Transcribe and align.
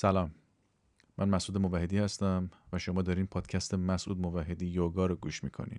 سلام. 0.00 0.34
من 1.16 1.28
مسعود 1.28 1.58
موحدی 1.58 1.98
هستم 1.98 2.50
و 2.72 2.78
شما 2.78 3.02
دارین 3.02 3.26
پادکست 3.26 3.74
مسعود 3.74 4.18
موحدی 4.18 4.66
یوگا 4.66 5.06
رو 5.06 5.14
گوش 5.14 5.44
می‌کنین. 5.44 5.78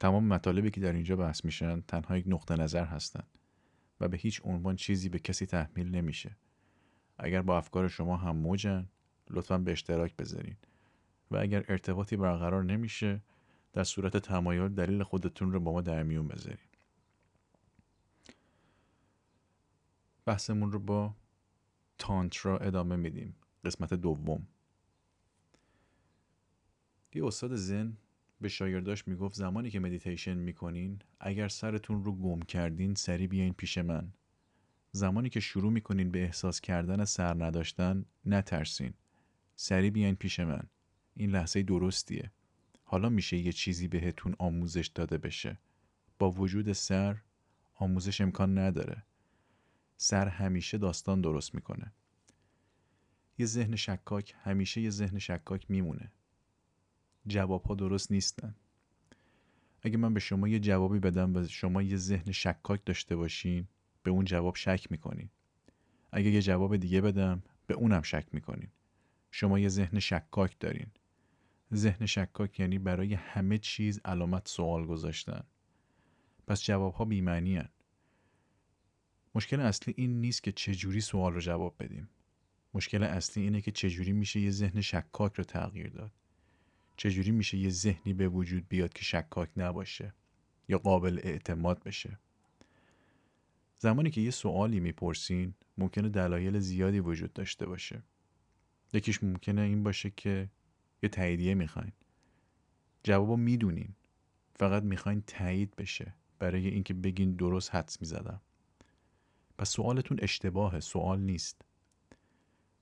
تمام 0.00 0.24
مطالبی 0.24 0.70
که 0.70 0.80
در 0.80 0.92
اینجا 0.92 1.16
بحث 1.16 1.44
میشن 1.44 1.80
تنها 1.80 2.18
یک 2.18 2.24
نقطه 2.28 2.56
نظر 2.56 2.84
هستن 2.84 3.22
و 4.00 4.08
به 4.08 4.16
هیچ 4.16 4.40
عنوان 4.44 4.76
چیزی 4.76 5.08
به 5.08 5.18
کسی 5.18 5.46
تحمیل 5.46 5.90
نمیشه. 5.90 6.36
اگر 7.18 7.42
با 7.42 7.58
افکار 7.58 7.88
شما 7.88 8.16
هم 8.16 8.36
موجن 8.36 8.88
لطفا 9.30 9.58
به 9.58 9.72
اشتراک 9.72 10.16
بذارین 10.16 10.56
و 11.30 11.36
اگر 11.36 11.64
ارتباطی 11.68 12.16
برقرار 12.16 12.64
نمیشه 12.64 13.22
در 13.72 13.84
صورت 13.84 14.16
تمایل 14.16 14.68
دلیل 14.68 15.02
خودتون 15.02 15.52
رو 15.52 15.60
با 15.60 15.72
ما 15.72 15.80
در 15.80 16.02
میون 16.02 16.28
بذارین. 16.28 16.68
بحثمون 20.26 20.72
رو 20.72 20.78
با 20.78 21.14
تانترا 21.98 22.58
ادامه 22.58 22.96
میدیم. 22.96 23.36
قسمت 23.64 23.94
دوم. 23.94 24.46
یه 27.14 27.26
استاد 27.26 27.56
زن 27.56 27.96
به 28.40 28.48
شاگرداش 28.48 29.08
می‌گفت 29.08 29.34
زمانی 29.34 29.70
که 29.70 29.80
مدیتیشن 29.80 30.34
می‌کنین 30.34 30.98
اگر 31.20 31.48
سرتون 31.48 32.04
رو 32.04 32.12
گم 32.16 32.40
کردین 32.40 32.94
سری 32.94 33.26
بیاین 33.26 33.52
پیش 33.52 33.78
من. 33.78 34.12
زمانی 34.92 35.28
که 35.28 35.40
شروع 35.40 35.72
می‌کنین 35.72 36.10
به 36.10 36.22
احساس 36.22 36.60
کردن 36.60 37.04
سر 37.04 37.44
نداشتن 37.44 38.04
نترسین. 38.24 38.94
سری 39.56 39.90
بیاین 39.90 40.14
پیش 40.14 40.40
من. 40.40 40.62
این 41.14 41.30
لحظه 41.30 41.62
درستیه. 41.62 42.32
حالا 42.82 43.08
میشه 43.08 43.36
یه 43.36 43.52
چیزی 43.52 43.88
بهتون 43.88 44.34
آموزش 44.38 44.86
داده 44.86 45.18
بشه. 45.18 45.58
با 46.18 46.30
وجود 46.30 46.72
سر 46.72 47.22
آموزش 47.74 48.20
امکان 48.20 48.58
نداره. 48.58 49.02
سر 50.00 50.28
همیشه 50.28 50.78
داستان 50.78 51.20
درست 51.20 51.54
می‌کنه. 51.54 51.92
یه 53.38 53.46
ذهن 53.46 53.76
شکاک 53.76 54.34
همیشه 54.42 54.80
یه 54.80 54.90
ذهن 54.90 55.18
شکاک 55.18 55.70
میمونه. 55.70 56.12
جواب 57.26 57.62
ها 57.62 57.74
درست 57.74 58.12
نیستن. 58.12 58.54
اگه 59.82 59.96
من 59.96 60.14
به 60.14 60.20
شما 60.20 60.48
یه 60.48 60.58
جوابی 60.58 60.98
بدم 60.98 61.36
و 61.36 61.46
شما 61.46 61.82
یه 61.82 61.96
ذهن 61.96 62.32
شکاک 62.32 62.84
داشته 62.86 63.16
باشین 63.16 63.68
به 64.02 64.10
اون 64.10 64.24
جواب 64.24 64.56
شک 64.56 64.86
می‌کنین. 64.90 65.28
اگه 66.12 66.30
یه 66.30 66.42
جواب 66.42 66.76
دیگه 66.76 67.00
بدم 67.00 67.42
به 67.66 67.74
اونم 67.74 68.02
شک 68.02 68.26
می‌کنین. 68.32 68.68
شما 69.30 69.58
یه 69.58 69.68
ذهن 69.68 69.98
شکاک 69.98 70.58
دارین. 70.60 70.86
ذهن 71.74 72.06
شکاک 72.06 72.60
یعنی 72.60 72.78
برای 72.78 73.14
همه 73.14 73.58
چیز 73.58 74.00
علامت 74.04 74.48
سوال 74.48 74.86
گذاشتن. 74.86 75.44
پس 76.46 76.64
جواب 76.64 76.94
ها 76.94 77.04
بیمعنی 77.04 77.58
مشکل 79.38 79.60
اصلی 79.60 79.94
این 79.96 80.20
نیست 80.20 80.42
که 80.42 80.52
چجوری 80.52 81.00
سوال 81.00 81.34
رو 81.34 81.40
جواب 81.40 81.74
بدیم. 81.78 82.08
مشکل 82.74 83.02
اصلی 83.02 83.42
اینه 83.42 83.60
که 83.60 83.70
چجوری 83.70 84.12
میشه 84.12 84.40
یه 84.40 84.50
ذهن 84.50 84.80
شکاک 84.80 85.34
رو 85.34 85.44
تغییر 85.44 85.88
داد. 85.88 86.12
چجوری 86.96 87.30
میشه 87.30 87.58
یه 87.58 87.70
ذهنی 87.70 88.12
به 88.14 88.28
وجود 88.28 88.68
بیاد 88.68 88.92
که 88.92 89.04
شکاک 89.04 89.48
نباشه 89.56 90.14
یا 90.68 90.78
قابل 90.78 91.20
اعتماد 91.22 91.82
بشه؟ 91.82 92.18
زمانی 93.76 94.10
که 94.10 94.20
یه 94.20 94.30
سوالی 94.30 94.80
می‌پرسین 94.80 95.54
ممکنه 95.78 96.08
دلایل 96.08 96.58
زیادی 96.58 97.00
وجود 97.00 97.32
داشته 97.32 97.66
باشه. 97.66 98.02
یکیش 98.92 99.22
ممکنه 99.22 99.60
این 99.60 99.82
باشه 99.82 100.10
که 100.10 100.48
یه 101.02 101.08
تاییدیه 101.08 101.54
می‌خواین. 101.54 101.92
جوابو 103.02 103.36
می‌دونین. 103.36 103.94
فقط 104.54 104.82
می‌خواین 104.82 105.22
تایید 105.26 105.76
بشه 105.76 106.14
برای 106.38 106.68
اینکه 106.68 106.94
بگین 106.94 107.32
درست 107.32 107.74
حدس 107.74 108.00
می‌زدم. 108.00 108.40
پس 109.58 109.70
سوالتون 109.70 110.18
اشتباهه 110.22 110.80
سوال 110.80 111.20
نیست. 111.20 111.62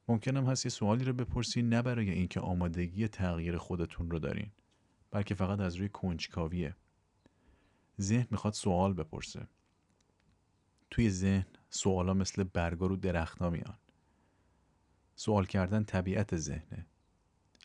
ممکنم 0.09 0.47
هست 0.47 0.67
یه 0.67 0.71
سوالی 0.71 1.05
رو 1.05 1.13
بپرسین 1.13 1.69
نه 1.69 1.83
برای 1.83 2.11
اینکه 2.11 2.41
آمادگی 2.41 3.09
تغییر 3.09 3.59
خودتون 3.59 4.11
رو 4.11 4.19
دارین 4.19 4.51
بلکه 5.11 5.35
فقط 5.35 5.61
از 5.61 5.77
روی 5.77 5.89
کنجکاویه. 5.89 6.77
ذهن 8.01 8.27
می‌خواد 8.31 8.53
سوال 8.53 8.92
بپرسه. 8.92 9.48
توی 10.91 11.11
ذهن 11.11 11.47
سوالا 11.70 12.15
مثل 12.15 12.42
برگا 12.45 12.86
رو 12.86 12.97
درختا 12.97 13.51
میان. 13.51 13.79
سوال 15.15 15.47
کردن 15.47 15.85
طبیعت 15.85 16.36
ذهنه. 16.36 16.86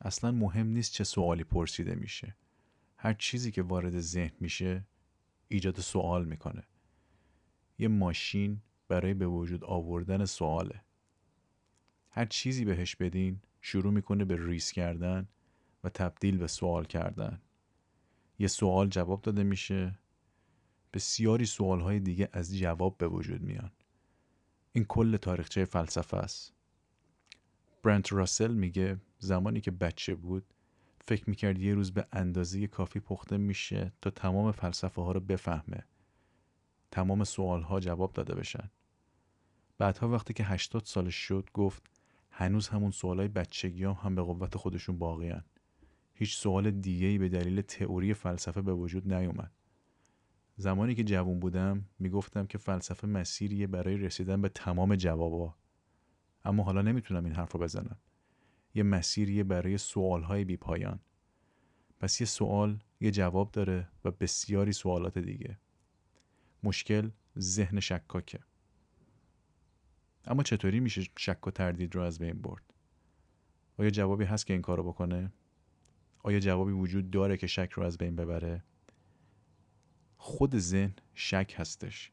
اصلا 0.02 0.32
مهم 0.32 0.68
نیست 0.68 0.94
چه 0.94 1.04
سوالی 1.04 1.44
پرسیده 1.44 1.96
میشه. 1.96 2.36
هر 2.98 3.14
چیزی 3.14 3.52
که 3.52 3.62
وارد 3.62 4.00
ذهن 4.00 4.36
میشه 4.40 4.86
ایجاد 5.48 5.80
سوال 5.80 6.26
می‌کنه. 6.26 6.64
یه 7.80 7.88
ماشین 7.88 8.62
برای 8.92 9.14
به 9.14 9.28
وجود 9.28 9.64
آوردن 9.64 10.26
سواله. 10.26 10.82
هر 12.10 12.26
چیزی 12.26 12.66
بهش 12.66 12.96
بدین 12.96 13.40
شروع 13.62 13.94
می‌کنه 13.94 14.26
به 14.26 14.48
ریس 14.48 14.72
کردن 14.72 15.28
و 15.84 15.90
تبدیل 15.90 16.38
به 16.38 16.48
سوال 16.48 16.86
کردن. 16.86 17.42
یه 18.40 18.48
سوال 18.48 18.88
جواب 18.88 19.22
داده 19.22 19.44
میشه. 19.44 20.00
بسیاری 20.94 21.46
سوالهای 21.46 22.00
دیگه 22.00 22.30
از 22.34 22.58
جواب 22.58 22.98
به 22.98 23.08
وجود 23.08 23.42
میان. 23.42 23.72
این 24.74 24.86
کل 24.86 25.18
تاریخچه 25.18 25.66
فلسفه 25.66 26.18
است. 26.18 26.54
برنت 27.84 28.14
راسل 28.14 28.54
میگه 28.54 28.98
زمانی 29.20 29.62
که 29.62 29.72
بچه 29.72 30.16
بود 30.16 30.54
فکر 31.02 31.30
می‌کرد 31.30 31.60
یه 31.60 31.74
روز 31.74 31.94
به 31.94 32.08
اندازه 32.12 32.68
کافی 32.68 33.00
پخته 33.00 33.38
میشه 33.38 33.94
تا 34.02 34.10
تمام 34.10 34.52
فلسفه 34.52 35.02
ها 35.02 35.12
رو 35.12 35.20
بفهمه. 35.20 35.86
تمام 36.92 37.24
سوال 37.24 37.62
ها 37.62 37.80
جواب 37.80 38.14
داده 38.14 38.36
بشن. 38.36 38.70
بعدها 39.82 40.10
وقتی 40.10 40.34
که 40.34 40.44
80 40.44 40.86
سالش 40.86 41.16
شد 41.16 41.50
گفت 41.54 41.84
هنوز 42.32 42.68
همون 42.68 42.92
سوالای 42.92 43.28
بچگی 43.28 43.84
هم, 43.84 43.92
هم 43.92 44.16
به 44.16 44.22
قوت 44.22 44.58
خودشون 44.58 44.98
باقی 45.00 45.34
هیچ 46.14 46.36
سوال 46.36 46.72
دیگه 46.72 47.08
ای 47.08 47.18
به 47.18 47.30
دلیل 47.30 47.62
تئوری 47.62 48.14
فلسفه 48.14 48.62
به 48.62 48.74
وجود 48.74 49.14
نیومد. 49.14 49.52
زمانی 50.58 50.96
که 50.96 51.04
جوون 51.04 51.40
بودم 51.40 51.86
می‌گفتم 52.00 52.46
که 52.46 52.58
فلسفه 52.58 53.08
مسیریه 53.08 53.68
برای 53.68 53.98
رسیدن 53.98 54.42
به 54.42 54.50
تمام 54.50 54.96
جوابا. 54.96 55.56
اما 56.46 56.64
حالا 56.64 56.82
نمی‌تونم 56.82 57.26
این 57.26 57.34
حرف 57.34 57.52
رو 57.52 57.60
بزنم. 57.60 57.98
یه 58.76 58.84
مسیریه 58.84 59.44
برای 59.44 59.78
سوالهای 59.78 60.46
بی 60.46 60.58
پایان. 60.58 61.00
پس 62.00 62.22
یه 62.22 62.28
سوال 62.28 62.80
یه 63.00 63.12
جواب 63.12 63.52
داره 63.52 63.90
و 64.06 64.12
بسیاری 64.12 64.74
سوالات 64.74 65.18
دیگه. 65.18 65.60
مشکل 66.64 67.10
ذهن 67.40 67.80
شکاکه. 67.80 68.40
اما 70.26 70.44
چطوری 70.44 70.80
میشه 70.80 71.02
شک 71.18 71.48
و 71.48 71.52
تردید 71.52 71.96
رو 71.96 72.02
از 72.02 72.20
بین 72.20 72.42
برد؟ 72.42 72.74
آیا 73.78 73.90
جوابی 73.90 74.26
هست 74.26 74.48
که 74.48 74.54
این 74.54 74.62
کارو 74.62 74.84
بکنه؟ 74.84 75.32
آیا 76.20 76.40
جوابی 76.40 76.72
وجود 76.72 77.12
داره 77.12 77.38
که 77.38 77.48
شک 77.48 77.70
رو 77.74 77.84
از 77.84 77.98
بین 77.98 78.16
ببره؟ 78.16 78.64
خود 80.18 80.58
ذهن 80.58 80.94
شک 81.14 81.56
هستش. 81.58 82.12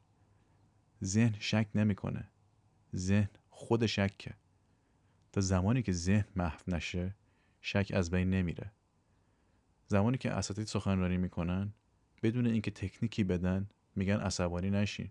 ذهن 1.05 1.35
شک 1.39 1.69
نمی‌کنه. 1.75 2.29
ذهن 2.97 3.29
خود 3.51 3.87
شکه. 3.87 4.35
تا 5.33 5.41
زمانی 5.41 5.83
که 5.83 5.93
ذهن 5.93 6.25
محو 6.37 6.61
نشه 6.69 7.15
شک 7.61 7.93
از 7.95 8.11
بین 8.11 8.31
نمیره. 8.31 8.73
زمانی 9.87 10.19
که 10.19 10.31
اساتید 10.31 10.67
سخنرانی 10.67 11.17
می‌کنن 11.17 11.73
بدون 12.23 12.47
اینکه 12.47 12.71
تکنیکی 12.71 13.25
بدن 13.25 13.69
میگن 13.97 14.17
عصبانی 14.17 14.71
نشین. 14.71 15.11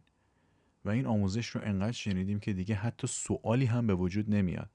و 0.88 0.90
این 0.90 1.06
آموزش 1.06 1.48
رو 1.48 1.62
انقدر 1.64 1.92
شنیدیم 1.92 2.40
که 2.40 2.54
دیگه 2.54 2.76
حتی 2.76 3.08
سوالی 3.08 3.66
هم 3.66 3.88
به 3.88 3.96
وجود 3.96 4.30
نمیاد. 4.30 4.70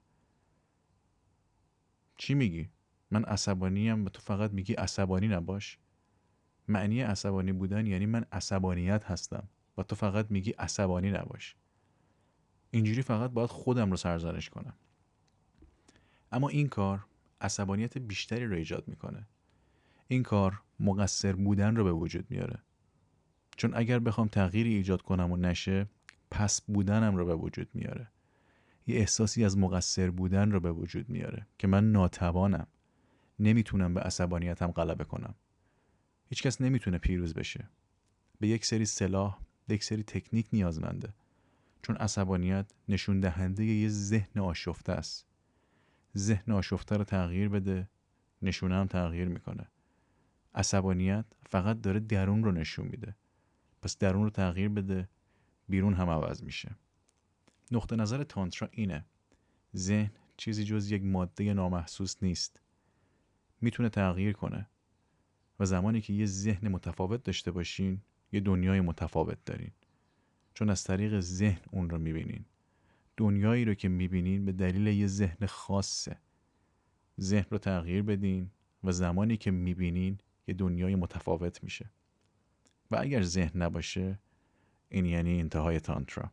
چی 2.16 2.34
میگی؟ 2.34 2.68
من 3.10 3.24
عصبانیم 3.24 4.04
و 4.04 4.08
تو 4.08 4.20
فقط 4.20 4.50
میگی 4.50 4.74
عصبانی 4.74 5.28
نباش. 5.28 5.78
معنی 6.68 7.00
عصبانی 7.00 7.52
بودن 7.52 7.86
یعنی 7.86 8.06
من 8.06 8.24
عصبانیت 8.32 9.04
هستم 9.04 9.48
و 9.78 9.82
تو 9.82 9.96
فقط 9.96 10.30
میگی 10.30 10.50
عصبانی 10.50 11.10
نباش. 11.10 11.56
اینجوری 12.70 13.02
فقط 13.02 13.30
باید 13.30 13.50
خودم 13.50 13.90
رو 13.90 13.96
سرزنش 13.96 14.50
کنم. 14.50 14.74
اما 16.32 16.48
این 16.48 16.68
کار 16.68 17.06
عصبانیت 17.40 17.98
بیشتری 17.98 18.46
رو 18.46 18.56
ایجاد 18.56 18.88
می‌کنه. 18.88 19.28
این 20.08 20.22
کار 20.22 20.62
مقصر 20.80 21.32
بودن 21.32 21.76
رو 21.76 21.84
به 21.84 21.92
وجود 21.92 22.30
میاره. 22.30 22.62
چون 23.56 23.74
اگر 23.74 23.98
بخوام 23.98 24.28
تغییری 24.28 24.74
ایجاد 24.74 25.02
کنم 25.02 25.32
و 25.32 25.36
نشه 25.36 25.86
پس 26.32 26.60
بودنم 26.60 27.16
رو 27.16 27.24
به 27.24 27.34
وجود 27.34 27.68
میاره. 27.74 28.08
یه 28.86 28.96
احساسی 28.96 29.44
از 29.44 29.58
مقصر 29.58 30.10
بودن 30.10 30.50
رو 30.50 30.60
به 30.60 30.72
وجود 30.72 31.08
میاره 31.08 31.46
که 31.58 31.66
من 31.66 31.92
ناتوانم. 31.92 32.66
نمی‌تونم 33.38 33.94
به 33.94 34.00
عصبانیتم 34.00 34.70
غلبه 34.70 35.04
کنم. 35.04 35.34
هیچکس 36.28 36.60
نمی‌تونه 36.60 36.98
پیروز 36.98 37.34
بشه. 37.34 37.68
به 38.40 38.48
یک 38.48 38.66
سری 38.66 38.84
سلاح 38.84 39.38
به 39.66 39.74
یک 39.74 39.84
سری 39.84 40.02
تکنیک 40.02 40.48
نیازمنده. 40.52 41.14
چون 41.82 41.96
عصبانیت 41.96 42.66
نشون 42.88 43.20
دهنده 43.20 43.64
یه 43.64 43.88
ذهن 43.88 44.40
آشفته 44.40 44.92
است. 44.92 45.26
ذهن 46.16 46.52
آشفته 46.52 46.96
رو 46.96 47.04
تغییر 47.04 47.48
بده 47.48 47.88
نشونه 48.42 48.74
هم 48.74 48.86
تغییر 48.86 49.28
می‌کنه. 49.28 49.66
عصبانیت 50.54 51.24
فقط 51.46 51.80
داره 51.80 52.00
درون 52.00 52.44
رو 52.44 52.52
نشون 52.52 52.86
میده. 52.86 53.16
پس 53.82 53.98
درون 53.98 54.24
رو 54.24 54.30
تغییر 54.30 54.68
بده 54.68 55.08
بیرون 55.72 55.94
هم 55.94 56.10
عوض 56.10 56.42
میشه. 56.42 56.76
نقطه 57.70 57.96
نظر 57.96 58.24
تانترا 58.24 58.68
اینه. 58.72 59.04
ذهن 59.76 60.10
چیزی 60.36 60.64
جز 60.64 60.90
یک 60.90 61.02
ماده 61.02 61.54
نامحسوس 61.54 62.22
نیست. 62.22 62.60
می‌تونه 63.60 63.88
تغییر 63.88 64.32
کنه. 64.32 64.68
و 65.60 65.64
زمانی 65.64 66.00
که 66.00 66.12
یه 66.12 66.26
ذهن 66.26 66.68
متفاوت 66.68 67.22
داشته 67.22 67.50
باشین 67.50 68.00
یه 68.32 68.40
دنیای 68.40 68.80
متفاوت 68.80 69.44
دارین. 69.44 69.70
چون 70.54 70.70
از 70.70 70.84
طریق 70.84 71.20
ذهن 71.20 71.60
اون 71.70 71.90
رو 71.90 71.98
می‌بینین. 71.98 72.44
دنیایی 73.16 73.64
رو 73.64 73.74
که 73.74 73.88
می‌بینین 73.88 74.44
به 74.44 74.52
دلیل 74.52 74.86
یه 74.86 75.06
ذهن 75.06 75.46
خاصه. 75.46 76.18
ذهن 77.20 77.46
رو 77.50 77.58
تغییر 77.58 78.02
بدین 78.02 78.50
و 78.84 78.92
زمانی 78.92 79.36
که 79.36 79.50
می‌بینین 79.50 80.18
یه 80.46 80.54
دنیای 80.54 80.94
متفاوت 80.94 81.64
میشه. 81.64 81.90
و 82.90 82.96
اگر 83.00 83.22
ذهن 83.22 83.62
نباشه 83.62 84.18
این 84.92 85.06
یعنی 85.06 85.40
انتهای 85.40 85.80
تانترا. 85.80 86.30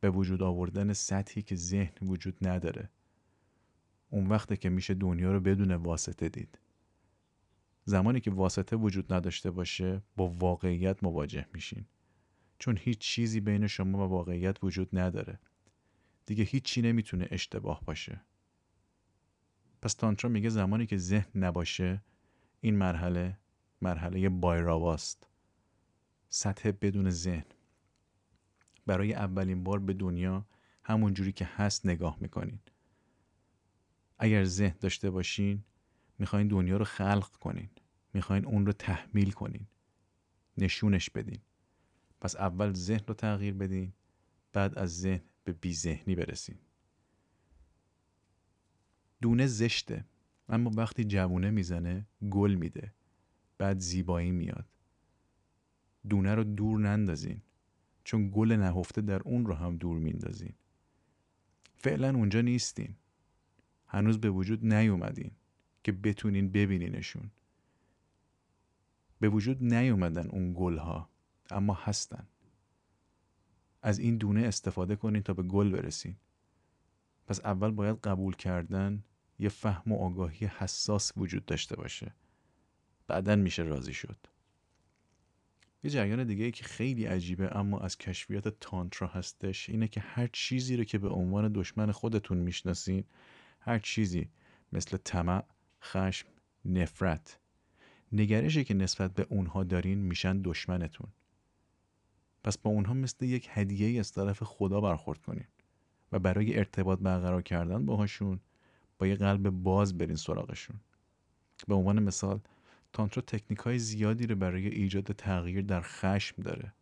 به 0.00 0.10
وجود 0.10 0.42
آوردن 0.42 0.92
سطحی 0.92 1.42
که 1.42 1.56
ذهن 1.56 1.94
وجود 2.02 2.48
نداره. 2.48 2.90
اون 4.10 4.26
وقته 4.26 4.56
که 4.56 4.68
میشه 4.68 4.94
دنیا 4.94 5.32
رو 5.32 5.40
بدون 5.40 5.72
واسطه 5.72 6.28
دید. 6.28 6.58
زمانی 7.84 8.20
که 8.20 8.30
واسطه 8.30 8.76
وجود 8.76 9.12
نداشته 9.12 9.50
باشه 9.50 10.02
با 10.16 10.28
واقعیت 10.28 11.04
مواجه 11.04 11.46
میشین. 11.52 11.84
چون 12.58 12.76
هیچ 12.80 12.98
چیزی 12.98 13.40
بین 13.40 13.66
شما 13.66 14.06
و 14.06 14.10
واقعیت 14.10 14.64
وجود 14.64 14.98
نداره. 14.98 15.38
دیگه 16.26 16.44
هیچی 16.44 16.82
نمی‌تونه 16.82 17.28
اشتباه 17.30 17.80
باشه. 17.84 18.20
پس 19.82 19.94
تانترا 19.94 20.30
میگه 20.30 20.48
زمانی 20.48 20.86
که 20.86 20.96
ذهن 20.96 21.30
نباشه 21.34 22.02
این 22.60 22.76
مرحله 22.76 23.38
مرحله 23.82 24.28
بایراواست. 24.28 25.26
سطح 26.28 26.70
بدون 26.70 27.10
ذهن. 27.10 27.55
برای 28.86 29.14
اولین 29.14 29.64
بار 29.64 29.78
به 29.78 29.92
دنیا 29.92 30.46
همون 30.84 31.14
جوری 31.14 31.32
که 31.32 31.44
هست 31.44 31.86
نگاه 31.86 32.18
می‌کنین. 32.20 32.58
اگر 34.18 34.44
ذهن 34.44 34.76
داشته 34.80 35.10
باشین 35.10 35.64
می‌خواین 36.18 36.48
دنیا 36.48 36.76
رو 36.76 36.84
خلق 36.84 37.30
کنین. 37.36 37.68
می‌خواین 38.14 38.46
اون 38.46 38.66
رو 38.66 38.72
تحمیل 38.72 39.30
کنین. 39.30 39.66
نشونش 40.58 41.10
بدین. 41.10 41.40
پس 42.20 42.36
اول 42.36 42.72
ذهن 42.72 43.04
رو 43.06 43.14
تغییر 43.14 43.54
بدین 43.54 43.92
بعد 44.52 44.78
از 44.78 45.00
ذهن 45.00 45.22
به 45.44 45.52
بی 45.52 45.74
ذهنی 45.74 46.14
برسین. 46.14 46.58
دونه 49.22 49.46
زشته 49.46 50.04
اما 50.48 50.70
وقتی 50.74 51.04
جوونه 51.04 51.50
می‌زنه 51.50 52.06
گل 52.30 52.54
میده. 52.54 52.94
بعد 53.58 53.78
زیبایی 53.78 54.30
میاد. 54.30 54.66
دونه 56.08 56.34
رو 56.34 56.44
دور 56.44 56.78
نندازین. 56.80 57.42
چون 58.06 58.30
گل 58.34 58.52
نهفته 58.52 59.00
در 59.00 59.22
اون 59.22 59.46
رو 59.46 59.54
هم 59.54 59.76
دور 59.76 59.98
میندازین 59.98 60.54
فعلا 61.76 62.14
اونجا 62.14 62.40
نیستین. 62.40 62.94
هنوز 63.86 64.20
به 64.20 64.30
وجود 64.30 64.66
نیومدین 64.66 65.30
که 65.84 65.92
بتونین 65.92 66.50
ببینینشون. 66.50 67.30
به 69.20 69.28
وجود 69.28 69.64
نیومدن 69.64 70.28
اون 70.28 70.54
گل 70.56 70.76
ها 70.76 71.08
اما 71.50 71.74
هستن. 71.74 72.26
از 73.82 73.98
این 73.98 74.16
دونه 74.16 74.40
استفاده 74.40 74.96
کنین 74.96 75.22
تا 75.22 75.34
به 75.34 75.42
گل 75.42 75.70
برسین. 75.70 76.16
پس 77.26 77.40
اول 77.40 77.70
باید 77.70 77.96
قبول 78.00 78.36
کردن 78.36 79.04
یه 79.38 79.48
فهم 79.48 79.92
و 79.92 79.96
آگاهی 79.96 80.46
حساس 80.46 81.12
وجود 81.16 81.44
داشته 81.44 81.76
باشه. 81.76 82.14
بعدا 83.06 83.36
میشه 83.36 83.62
راضی 83.62 83.92
شد. 83.92 84.16
یه 85.86 85.90
جریان 85.90 86.24
دیگه 86.24 86.44
ای 86.44 86.50
که 86.50 86.64
خیلی 86.64 87.04
عجیبه 87.04 87.56
اما 87.56 87.78
از 87.78 87.98
کشفیات 87.98 88.48
تانترا 88.60 89.08
هستش 89.08 89.68
اینه 89.68 89.88
که 89.88 90.00
هر 90.00 90.26
چیزی 90.32 90.76
رو 90.76 90.84
که 90.84 90.98
به 90.98 91.08
عنوان 91.08 91.52
دشمن 91.52 91.92
خودتون 91.92 92.38
می‌شناسین 92.38 93.04
هر 93.60 93.78
چیزی 93.78 94.28
مثل 94.72 94.96
طمع، 94.96 95.44
خشم، 95.82 96.28
نفرت 96.64 97.38
نگرشی 98.12 98.64
که 98.64 98.74
نسبت 98.74 99.14
به 99.14 99.26
اونها 99.30 99.64
دارین 99.64 99.98
میشن 99.98 100.42
دشمنتون. 100.42 101.08
پس 102.44 102.58
با 102.58 102.70
اونها 102.70 102.94
مثل 102.94 103.24
یک 103.24 103.48
هدیه 103.50 104.00
از 104.00 104.12
طرف 104.12 104.42
خدا 104.42 104.80
برخورد 104.80 105.22
کنین 105.22 105.46
و 106.12 106.18
برای 106.18 106.58
ارتباط 106.58 106.98
برقرار 106.98 107.42
کردن 107.42 107.86
باهاشون 107.86 108.40
با 108.98 109.06
یه 109.06 109.14
قلب 109.14 109.50
باز 109.50 109.98
برین 109.98 110.16
سراغشون. 110.16 110.80
به 111.68 111.74
عنوان 111.74 112.02
مثال 112.02 112.40
تانترا 112.96 113.22
تکنیک 113.26 113.58
های 113.58 113.78
زیادی 113.78 114.26
رو 114.26 114.36
برای 114.36 114.68
ایجاد 114.68 115.04
تغییر 115.04 115.62
در 115.62 115.80
خشم 115.80 116.42
داره. 116.42 116.72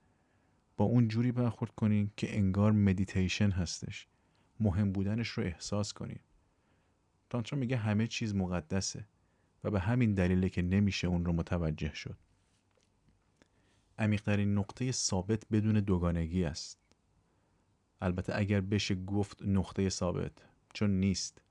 با 0.76 0.84
اون 0.84 1.08
جوری 1.08 1.32
برخورد 1.32 1.70
کنین 1.70 2.10
که 2.16 2.36
انگار 2.36 2.72
مدیتیشن 2.72 3.50
هستش. 3.50 4.08
مهم 4.60 4.92
بودنش 4.92 5.28
رو 5.28 5.44
احساس 5.44 5.92
کنین. 5.92 6.18
تانترا 7.30 7.58
میگه 7.58 7.76
همه 7.76 8.06
چیز 8.06 8.34
مقدسه 8.34 9.06
و 9.64 9.70
به 9.70 9.80
همین 9.80 10.14
دلیله 10.14 10.48
که 10.48 10.62
نمیشه 10.62 11.06
اون 11.06 11.24
رو 11.24 11.32
متوجه 11.32 11.94
شد. 11.94 12.18
عمیقترین 13.98 14.54
نقطه 14.58 14.92
ثابت 14.92 15.42
بدون 15.52 15.80
دوگانگی 15.80 16.44
است. 16.44 16.78
البته 18.00 18.32
اگر 18.36 18.60
بشه 18.60 18.94
گفت 18.94 19.42
نقطه 19.42 19.88
ثابت 19.88 20.32
چون 20.74 20.90
نیست. 20.90 21.42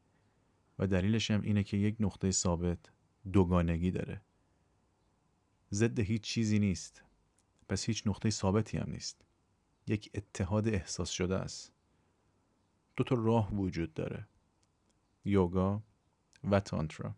و 0.80 0.88
دلیلش 0.88 1.31
هم 1.31 1.42
اینه 1.42 1.63
که 1.63 1.77
یک 1.77 1.95
نقطه 2.00 2.31
ثابت 2.31 2.80
دوگانگی 3.31 3.92
داره. 3.92 4.21
ضد 5.74 6.00
هیچ 6.00 6.22
چیزی 6.22 6.60
نیست. 6.60 7.04
پس 7.70 7.86
هیچ 7.86 8.08
نقطه 8.08 8.30
ثابتی 8.30 8.78
هم 8.78 8.92
نیست. 8.92 9.25
یک 9.88 10.12
اتحاد 10.14 10.68
احساس 10.68 11.10
شده 11.10 11.36
است. 11.36 11.72
دو 12.96 13.04
تا 13.04 13.16
راه 13.16 13.56
وجود 13.56 13.94
داره. 13.94 14.28
یوگا 15.25 15.84
و 16.44 16.60
تانترا. 16.60 17.16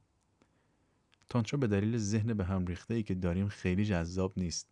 تانترا 1.30 1.60
به 1.60 1.68
دلیل 1.68 1.98
ذهن 1.98 2.34
به 2.34 2.46
هم 2.46 2.66
ریخته 2.66 2.94
ای 2.94 3.04
که 3.04 3.16
داریم 3.16 3.48
خیلی 3.48 3.86
جذاب 3.86 4.34
نیست. 4.38 4.69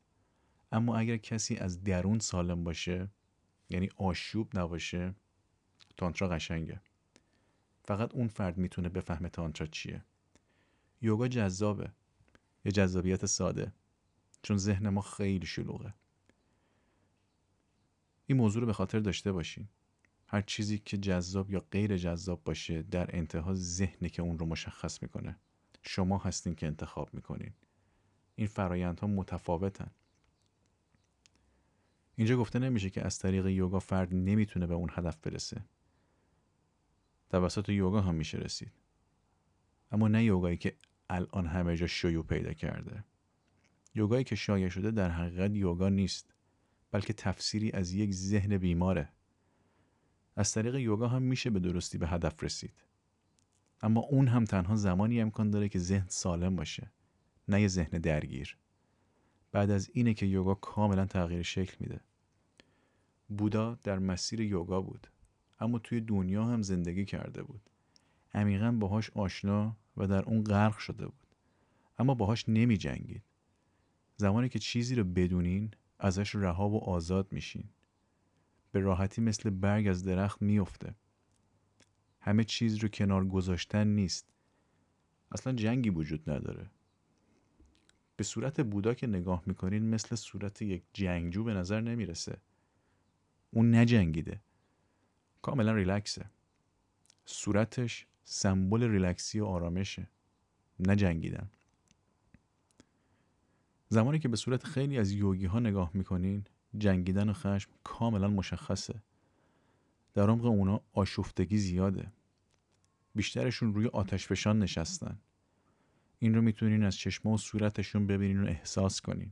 اما 0.72 0.98
اگر 0.98 1.18
کسی 1.18 1.58
از 1.58 1.84
درون 1.84 2.20
سالم 2.20 2.64
باشه 2.64 3.10
یعنی 3.70 3.90
آشوب 3.98 4.58
نباشه 4.58 5.16
تانترا 5.98 6.28
قشنگه. 6.28 6.82
فقط 7.86 8.14
اون 8.16 8.28
فرد 8.28 8.58
می‌تونه 8.58 8.90
بفهمه 8.90 9.30
تانترا 9.30 9.68
چیه. 9.68 10.04
یوگا 11.02 11.28
جذابه. 11.28 11.92
یه 12.66 12.72
جذابیت 12.72 13.26
ساده. 13.26 13.74
چون 14.42 14.58
ذهن 14.58 14.90
ما 14.90 15.02
خیلی 15.02 15.46
شلوغه. 15.46 15.94
این 18.26 18.38
موضوع 18.38 18.62
رو 18.62 18.66
به 18.66 18.74
خاطر 18.74 19.00
داشته 19.00 19.32
باشین. 19.32 19.68
هر 20.28 20.42
چیزی 20.42 20.78
که 20.78 20.98
جذاب 20.98 21.52
یا 21.52 21.60
غیر 21.72 21.98
جذاب 21.98 22.44
باشه 22.44 22.82
در 22.82 23.16
انتها 23.16 23.54
ذهنی 23.54 24.10
که 24.10 24.22
اون 24.22 24.40
رو 24.40 24.46
مشخص 24.46 25.02
می‌کنه. 25.02 25.40
شما 25.82 26.18
هستین 26.18 26.56
که 26.56 26.68
انتخاب 26.68 27.14
می‌کنین. 27.14 27.54
این 28.36 28.48
فرایندها 28.48 29.08
متفاوتن. 29.08 29.92
اینجا 32.16 32.38
گفته 32.38 32.60
نمیشه 32.60 32.90
که 32.90 33.06
از 33.06 33.20
طریق 33.20 33.48
یوگا 33.48 33.80
فرد 33.80 34.14
نمی‌تونه 34.14 34.68
به 34.68 34.74
اون 34.74 34.90
هدف 34.92 35.18
برسه. 35.18 35.66
توسط 37.30 37.70
یوگا 37.70 38.02
هم 38.02 38.16
میشه 38.16 38.38
رسید. 38.38 38.72
اما 39.92 40.08
نه 40.08 40.24
یوگایی 40.24 40.58
که 40.58 40.76
الان 41.14 41.48
همه 41.48 41.78
جا 41.78 41.88
شیوع 41.88 42.24
پیدا 42.24 42.54
کرده. 42.54 43.04
یوگایی 43.96 44.24
که 44.24 44.36
شایع 44.36 44.70
شده 44.70 44.92
در 44.92 45.10
حقیقت 45.10 45.56
یوگا 45.56 45.90
نیست 45.90 46.34
بلکه 46.92 47.14
تفسیری 47.14 47.72
از 47.72 47.94
یک 47.94 48.14
ذهن 48.14 48.58
بیماره. 48.58 49.10
از 50.36 50.52
طریق 50.52 50.76
یوگا 50.76 51.08
هم 51.08 51.22
میشه 51.22 51.50
به 51.50 51.60
درستی 51.60 51.98
به 51.98 52.08
هدف 52.08 52.44
رسید. 52.44 52.84
اما 53.82 54.02
اون 54.02 54.28
هم 54.28 54.46
تنها 54.46 54.76
زمانی 54.76 55.22
امکان 55.22 55.50
داره 55.50 55.70
که 55.70 55.80
ذهن 55.80 56.08
سالم 56.10 56.56
باشه 56.56 56.92
نه 57.48 57.62
یه 57.62 57.68
ذهن 57.68 57.98
درگیر. 58.00 58.58
بعد 59.52 59.72
از 59.72 59.90
اینه 59.94 60.14
که 60.14 60.26
یوگا 60.26 60.54
کاملا 60.54 61.06
تغییر 61.06 61.42
شکل 61.42 61.76
میده. 61.80 62.00
بودا 63.28 63.80
در 63.84 64.00
مسیر 64.00 64.42
یوگا 64.42 64.82
بود 64.82 65.08
اما 65.60 65.80
توی 65.80 66.02
دنیا 66.02 66.46
هم 66.46 66.62
زندگی 66.62 67.06
کرده 67.06 67.44
بود. 67.44 67.70
عمیقا 68.34 68.72
باهاش 68.72 69.10
آشنا 69.10 69.78
و 69.98 70.08
در 70.08 70.24
اون 70.24 70.44
غرق 70.44 70.78
شده 70.78 71.06
بود. 71.06 71.28
اما 71.98 72.14
باهاش 72.14 72.50
نمی 72.50 72.78
جنگید. 72.78 73.24
زمانی 74.18 74.50
که 74.50 74.60
چیزی 74.60 74.96
رو 74.96 75.04
بدونین 75.04 75.72
ازش 76.00 76.36
رها 76.36 76.70
و 76.70 76.84
آزاد 76.84 77.32
میشین. 77.32 77.70
به 78.72 78.80
راحتی 78.80 79.22
مثل 79.22 79.50
برگ 79.50 79.88
از 79.88 80.04
درخت 80.04 80.42
میفته 80.42 80.96
همه 82.20 82.44
چیز 82.44 82.76
رو 82.76 82.88
کنار 82.88 83.28
گذاشتن 83.28 83.88
نیست. 83.88 84.34
اصلا 85.32 85.54
جنگی 85.54 85.90
وجود 85.90 86.30
نداره. 86.30 86.70
به 88.16 88.24
صورت 88.24 88.62
بودا 88.62 88.94
که 88.94 89.08
نگاه 89.08 89.44
می‌کنین 89.46 89.90
مثل 89.90 90.16
صورت 90.16 90.62
یک 90.62 90.84
جنگجو 90.94 91.44
به 91.44 91.54
نظر 91.54 91.82
نمی‌رسه. 91.82 92.38
اون 93.52 93.76
نجنگیده. 93.76 94.42
کاملا 95.42 95.74
ریلکسه. 95.74 96.26
صورتش 97.26 98.08
سمبل 98.24 98.84
ریلکسی 98.84 99.40
و 99.40 99.46
آرامشه. 99.46 100.08
نجنگیدن 100.80 101.50
زمانی 103.90 104.20
که 104.20 104.28
به 104.28 104.38
صورت 104.38 104.64
خیلی 104.64 104.98
از 104.98 105.12
یوگی 105.12 105.46
ها 105.46 105.60
نگاه 105.60 105.92
می‌کنین 105.94 106.44
جنگیدن 106.78 107.30
و 107.30 107.34
خشم 107.34 107.72
کاملا 107.84 108.28
مشخصه. 108.28 109.04
در 110.14 110.30
عمق 110.30 110.46
اونا 110.46 110.82
آشفتگی 110.94 111.58
زیاده. 111.58 112.12
بیشترشون 113.16 113.74
روی 113.74 113.88
آتش 113.88 114.28
فشان 114.28 114.60
نشستن. 114.60 115.20
این 116.20 116.36
رو 116.36 116.42
می‌تونین 116.42 116.84
از 116.84 116.96
چشما 116.96 117.32
و 117.32 117.38
صورتشون 117.38 118.08
ببینین 118.08 118.44
و 118.44 118.48
احساس 118.48 119.02
کنین. 119.02 119.32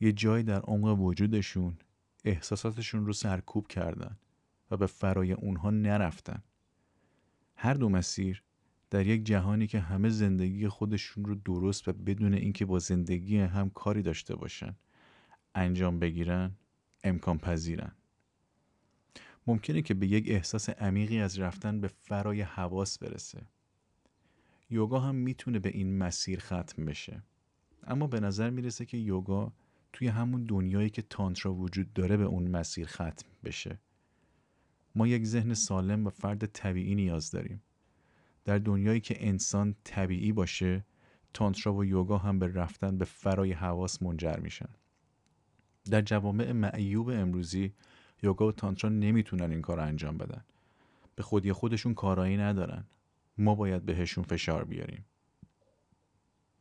یه 0.00 0.12
جایی 0.12 0.44
در 0.44 0.60
عمق 0.60 1.00
وجودشون 1.00 1.76
احساساتشون 2.24 3.06
رو 3.06 3.12
سرکوب 3.12 3.66
کردن 3.66 4.16
و 4.70 4.76
به 4.76 4.86
فرای 4.86 5.32
اونها 5.32 5.70
نرفتن. 5.70 6.42
هر 7.60 7.74
دو 7.74 7.88
مسیر 7.88 8.42
در 8.90 9.06
یک 9.06 9.24
جهانی 9.24 9.66
که 9.66 9.80
همه 9.80 10.08
زندگی 10.08 10.68
خودشون 10.68 11.24
رو 11.24 11.34
درست 11.34 11.88
و 11.88 11.92
بدون 11.92 12.34
اینکه 12.34 12.64
با 12.64 12.78
زندگی 12.78 13.38
هم 13.38 13.70
کاری 13.70 14.02
داشته 14.02 14.36
باشن 14.36 14.76
انجام 15.54 15.98
بگیرن 15.98 16.52
امکان 17.04 17.38
پذیرن. 17.38 17.92
ممکنه 19.46 19.82
که 19.82 19.94
به 19.94 20.06
یک 20.06 20.24
احساس 20.28 20.70
عمیقی 20.70 21.20
از 21.20 21.38
رفتن 21.38 21.80
به 21.80 21.88
فرای 21.88 22.42
حواس 22.42 22.98
برسه. 22.98 23.42
یوگا 24.70 25.00
هم 25.00 25.14
می‌تونه 25.14 25.58
به 25.58 25.68
این 25.68 25.98
مسیر 25.98 26.40
ختم 26.40 26.84
بشه. 26.84 27.22
اما 27.86 28.06
به 28.06 28.20
نظر 28.20 28.50
می‌رسه 28.50 28.84
که 28.86 28.96
یوگا 28.96 29.52
توی 29.92 30.08
همون 30.08 30.44
دنیایی 30.44 30.90
که 30.90 31.02
تانترا 31.02 31.54
وجود 31.54 31.92
داره 31.92 32.16
به 32.16 32.24
اون 32.24 32.48
مسیر 32.48 32.86
ختم 32.86 33.26
بشه. 33.44 33.78
ما 34.98 35.06
یک 35.06 35.24
ذهن 35.24 35.54
سالم 35.54 36.06
و 36.06 36.10
فرد 36.10 36.46
طبیعی 36.46 36.94
نیاز 36.94 37.30
داریم. 37.30 37.62
در 38.44 38.58
دنیایی 38.58 39.00
که 39.00 39.28
انسان 39.28 39.74
طبیعی 39.84 40.32
باشه 40.32 40.84
تانترا 41.34 41.74
و 41.74 41.84
یوگا 41.84 42.18
هم 42.18 42.38
به 42.38 42.46
رفتن 42.46 42.98
به 42.98 43.04
فرای 43.04 43.52
حواس 43.52 44.02
منجر 44.02 44.36
میشن. 44.36 44.68
در 45.90 46.00
جوامع 46.00 46.52
معیوب 46.52 47.08
امروزی 47.08 47.72
یوگا 48.22 48.46
و 48.46 48.52
تانترا 48.52 48.90
نمی‌تونن 48.90 49.50
این 49.50 49.62
کار 49.62 49.80
انجام 49.80 50.18
بدن. 50.18 50.44
به 51.14 51.22
خودی 51.22 51.52
خودشون 51.52 51.94
کارایی 51.94 52.36
ندارن. 52.36 52.84
ما 53.38 53.54
باید 53.54 53.82
بهشون 53.82 54.24
فشار 54.24 54.64
بیاریم. 54.64 55.04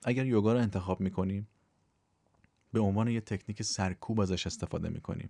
اگر 0.03 0.25
یوگا 0.25 0.53
رو 0.53 0.59
انتخاب 0.59 1.01
می‌کنیم 1.01 1.47
به 2.73 2.79
عنوان 2.79 3.07
یه 3.07 3.21
تکنیک 3.21 3.63
سرکوب 3.63 4.19
ازش 4.19 4.47
استفاده 4.47 4.89
می‌کنیم. 4.89 5.29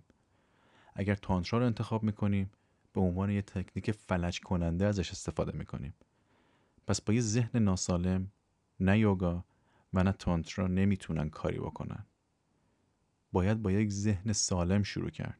اگر 0.94 1.14
تانترا 1.14 1.58
رو 1.58 1.66
انتخاب 1.66 2.02
می‌کنیم 2.02 2.50
به 2.98 3.04
عنوان 3.04 3.30
یه 3.30 3.42
تکنیک 3.42 3.90
فلج 3.90 4.40
کننده 4.40 4.86
ازش 4.86 5.10
استفاده 5.10 5.58
می‌کنیم. 5.58 5.94
پس 6.86 7.00
با 7.00 7.14
یه 7.14 7.20
ذهن 7.20 7.62
ناسالم 7.62 8.32
نه 8.80 8.98
یوگا 8.98 9.44
و 9.94 10.04
نه 10.04 10.12
تانترا 10.12 10.66
نمی‌تونن 10.66 11.30
کاری 11.30 11.58
بکنن. 11.58 12.06
باید 13.32 13.62
با 13.62 13.72
یک 13.72 13.90
ذهن 13.90 14.32
سالم 14.32 14.82
شروع 14.82 15.10
کرد. 15.10 15.38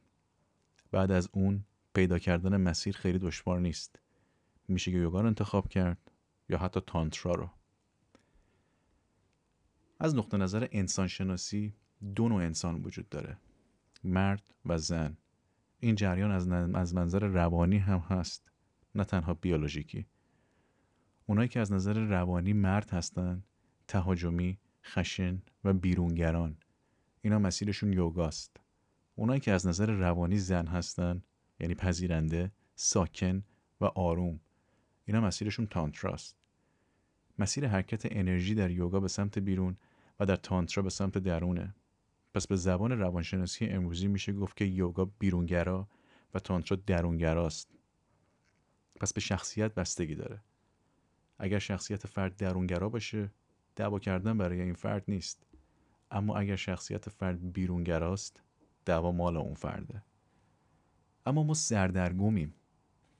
بعد 0.91 1.11
از 1.11 1.29
اون 1.31 1.65
پیدا 1.93 2.19
کردن 2.19 2.57
مسیر 2.57 2.97
خیلی 2.97 3.19
دشوار 3.19 3.59
نیست. 3.59 3.99
میشه 4.67 4.91
یوگا 4.91 5.21
رو 5.21 5.27
انتخاب 5.27 5.67
کرد 5.67 6.11
یا 6.49 6.57
حتی 6.57 6.79
تانترا 6.87 7.31
رو. 7.31 7.49
از 9.99 10.15
نقطه 10.15 10.37
نظر 10.37 10.67
انسان 10.71 11.07
شناسی 11.07 11.73
دو 12.15 12.29
نوع 12.29 12.43
انسان 12.43 12.83
وجود 12.83 13.09
داره. 13.09 13.37
مرد 14.03 14.53
و 14.65 14.77
زن. 14.77 15.17
این 15.79 15.95
جریان 15.95 16.31
از, 16.75 16.93
منظر 16.95 17.19
روانی 17.19 17.77
هم 17.77 17.99
هست 17.99 18.51
نه 18.95 19.03
تنها 19.03 19.33
بیولوژیکی. 19.33 20.05
اونایی 21.25 21.49
که 21.49 21.59
از 21.59 21.71
نظر 21.71 21.99
روانی 21.99 22.53
مرد 22.53 22.89
هستن 22.89 23.43
تهاجمی 23.87 24.57
خشن 24.85 25.41
و 25.63 25.73
بیرونگران. 25.73 26.57
اینا 27.21 27.39
مسیرشون 27.39 27.93
یوگاست. 27.93 28.57
اونایی 29.15 29.39
که 29.39 29.51
از 29.51 29.67
نظر 29.67 29.91
روانی 29.91 30.37
زن 30.37 30.67
هستن 30.67 31.21
یعنی 31.59 31.75
پذیرنده 31.75 32.51
ساکن 32.75 33.43
و 33.81 33.85
آروم. 33.85 34.39
اینا 35.05 35.21
مسیرشون 35.21 35.67
تانتراست. 35.67 36.35
مسیر 37.39 37.67
حرکت 37.67 38.01
انرژی 38.05 38.55
در 38.55 38.71
یوگا 38.71 38.99
به 38.99 39.07
سمت 39.07 39.39
بیرون 39.39 39.77
و 40.19 40.25
در 40.25 40.35
تانترا 40.35 40.83
به 40.83 40.89
سمت 40.89 41.17
درونه. 41.17 41.75
پس 42.33 42.47
به 42.47 42.55
زبان 42.55 42.91
روانشناسی 42.91 43.65
امروزی 43.65 44.07
میشه 44.07 44.33
گفت 44.33 44.57
که 44.57 44.65
یوگا 44.65 45.05
بیرونگرا 45.05 45.87
و 46.33 46.39
تانترا 46.39 46.77
درونگراست. 46.85 47.69
پس 48.99 49.13
به 49.13 49.21
شخصیت 49.21 49.73
بستگی 49.73 50.15
داره. 50.15 50.41
اگر 51.39 51.59
شخصیت 51.59 52.07
فرد 52.07 52.35
درونگرا 52.35 52.89
باشه 52.89 53.31
دعوا 53.75 53.99
کردن 53.99 54.37
برای 54.37 54.61
این 54.61 54.73
فرد 54.73 55.03
نیست. 55.07 55.45
اما 56.11 56.37
اگر 56.37 56.55
شخصیت 56.55 57.09
فرد 57.09 57.53
بیرونگراست 57.53 58.43
دعوا 58.85 59.11
مال 59.11 59.37
اون 59.37 59.53
فرده. 59.53 60.03
اما 61.25 61.43
ما 61.43 61.53
سردرگمیم. 61.53 62.53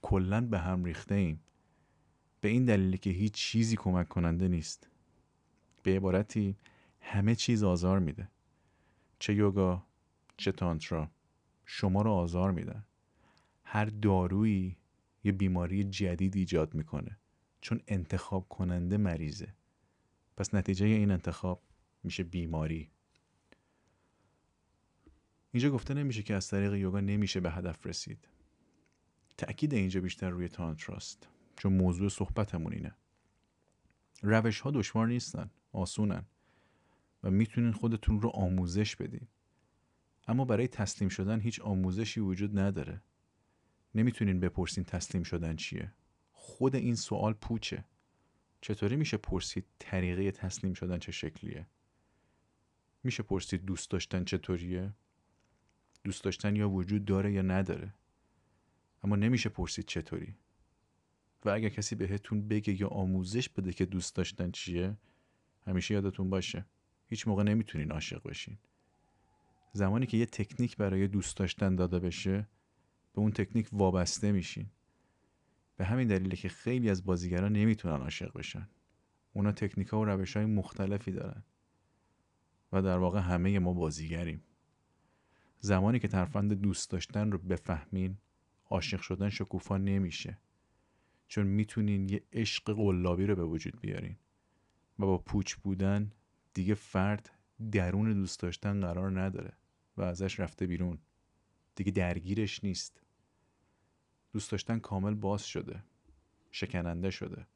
کلا 0.01 0.41
به 0.41 0.59
هم 0.59 0.83
ریخته 0.83 1.15
ایم 1.15 1.39
به 2.41 2.49
این 2.49 2.65
دلیلی 2.65 2.97
که 2.97 3.09
هیچ 3.09 3.33
چیزی 3.33 3.75
کمک 3.75 4.07
کننده 4.07 4.47
نیست. 4.47 4.89
به 5.83 5.95
عبارتی 5.95 6.55
همه 7.01 7.35
چیز 7.35 7.63
آزار 7.63 7.99
میده. 7.99 8.27
چه 9.19 9.33
یوگا 9.33 9.85
چه 10.37 10.51
تانترا 10.51 11.11
شما 11.65 12.01
رو 12.01 12.11
آزار 12.11 12.51
میدن 12.51 12.85
هر 13.63 13.85
دارویی 13.85 14.77
یه 15.23 15.31
بیماری 15.31 15.83
جدید 15.83 16.35
ایجاد 16.35 16.73
می‌کنه. 16.73 17.19
چون 17.61 17.81
انتخاب 17.87 18.49
کننده 18.49 18.97
مریضه. 18.97 19.55
پس 20.37 20.53
نتیجه 20.53 20.85
این 20.85 21.11
انتخاب 21.11 21.63
میشه 22.03 22.23
بیماری. 22.23 22.91
اینجا 25.51 25.71
گفته 25.71 25.93
نمیشه 25.93 26.23
که 26.23 26.35
از 26.35 26.47
طریق 26.47 26.73
یوگا 26.73 26.99
نمیشه 26.99 27.39
به 27.39 27.51
هدف 27.51 27.85
رسید. 27.85 28.27
تأکید 29.37 29.73
اینجا 29.73 30.01
بیشتر 30.01 30.29
روی 30.29 30.47
تانتراست 30.47 31.27
چون 31.57 31.73
موضوع 31.73 32.09
صحبتمون 32.09 32.73
اینه. 32.73 32.95
روش 34.21 34.59
ها 34.59 34.71
دشوار 34.71 35.07
نیستن. 35.07 35.49
آسونن. 35.71 36.25
و 37.23 37.31
می‌تونین 37.31 37.71
خودتون 37.71 38.21
رو 38.21 38.29
آموزش 38.29 38.95
بدین. 38.95 39.27
اما 40.27 40.45
برای 40.45 40.67
تسلیم 40.67 41.09
شدن 41.09 41.39
هیچ 41.39 41.61
آموزشی 41.61 42.19
وجود 42.19 42.59
نداره. 42.59 43.01
نمی‌تونین 43.95 44.39
بپرسین 44.39 44.83
تسلیم 44.83 45.23
شدن 45.23 45.55
چیه. 45.55 45.93
خود 46.31 46.75
این 46.75 46.95
سوال 46.95 47.33
پوچه. 47.33 47.85
چطوری 48.61 48.95
میشه 48.95 49.17
پرسید 49.17 49.65
طریقه 49.79 50.31
تسلیم 50.31 50.73
شدن 50.73 50.97
چه 50.97 51.11
شکلیه؟ 51.11 51.67
میشه 53.03 53.23
پرسید 53.23 53.65
دوست 53.65 53.91
داشتن 53.91 54.23
چطوریه؟ 54.23 54.93
دوست 56.03 56.23
داشتن 56.23 56.55
یا 56.55 56.69
وجود 56.69 57.05
داره 57.05 57.33
یا 57.33 57.41
نداره. 57.41 57.93
اما 59.03 59.15
نمیشه 59.15 59.49
پرسید 59.49 59.85
چطوری. 59.85 60.35
و 61.45 61.49
اگر 61.49 61.69
کسی 61.69 61.95
بهتون 61.95 62.47
بگه 62.47 62.81
یا 62.81 62.87
آموزش 62.87 63.49
بده 63.49 63.73
که 63.73 63.85
دوست 63.85 64.15
داشتن 64.15 64.51
چیه 64.51 64.97
همیشه 65.67 65.93
یادتون 65.93 66.29
باشه. 66.29 66.65
هیچ 67.09 67.27
موقع 67.27 67.43
نمی‌تونین 67.43 67.91
عاشق 67.91 68.27
بشین. 68.27 68.57
زمانی 69.73 70.05
که 70.05 70.17
یه 70.17 70.25
تکنیک 70.25 70.77
برای 70.77 71.07
دوست 71.07 71.37
داشتن 71.37 71.75
داده 71.75 71.99
بشه 71.99 72.47
به 73.13 73.21
اون 73.21 73.31
تکنیک 73.31 73.69
وابسته 73.71 74.31
میشین. 74.31 74.69
به 75.77 75.85
همین 75.85 76.07
دلیله 76.07 76.35
که 76.35 76.49
خیلی 76.49 76.89
از 76.89 77.05
بازیگران 77.05 77.53
نمی‌تونن 77.53 78.01
عاشق 78.01 78.37
بشن. 78.37 78.69
اونا 79.33 79.51
تکنیک 79.51 79.87
ها 79.87 79.99
و 79.99 80.05
روش 80.05 80.37
های 80.37 80.45
مختلفی 80.45 81.11
دارن. 81.11 81.43
و 82.71 82.81
در 82.81 82.97
واقع 82.97 83.19
همه 83.19 83.59
ما 83.59 83.73
بازیگریم. 83.73 84.43
زمانی 85.59 85.99
که 85.99 86.07
ترفند 86.07 86.53
دوست 86.53 86.89
داشتن 86.89 87.31
رو 87.31 87.37
بفهمین 87.37 88.17
عاشق 88.69 89.01
شدن 89.01 89.29
شکوفا 89.29 89.77
نمیشه. 89.77 90.37
چون 91.27 91.47
می‌تونین 91.47 92.09
یه 92.09 92.23
عشق 92.33 92.73
قلابی 92.73 93.25
رو 93.25 93.35
به 93.35 93.45
وجود 93.45 93.81
بیارین. 93.81 94.15
و 94.99 95.05
با 95.05 95.17
پوچ 95.17 95.55
بودن 95.55 96.11
دیگه 96.53 96.73
فرد 96.73 97.29
درون 97.71 98.13
دوست 98.13 98.39
داشتن 98.39 98.81
قرار 98.81 99.21
نداره 99.21 99.53
و 99.97 100.01
ازش 100.01 100.39
رفته 100.39 100.67
بیرون. 100.67 100.99
دیگه 101.75 101.91
درگیرش 101.91 102.63
نیست. 102.63 103.01
دوست 104.33 104.51
داشتن 104.51 104.79
کامل 104.79 105.13
باز 105.13 105.45
شده. 105.45 105.83
شکننده 106.51 107.11
شده. 107.11 107.47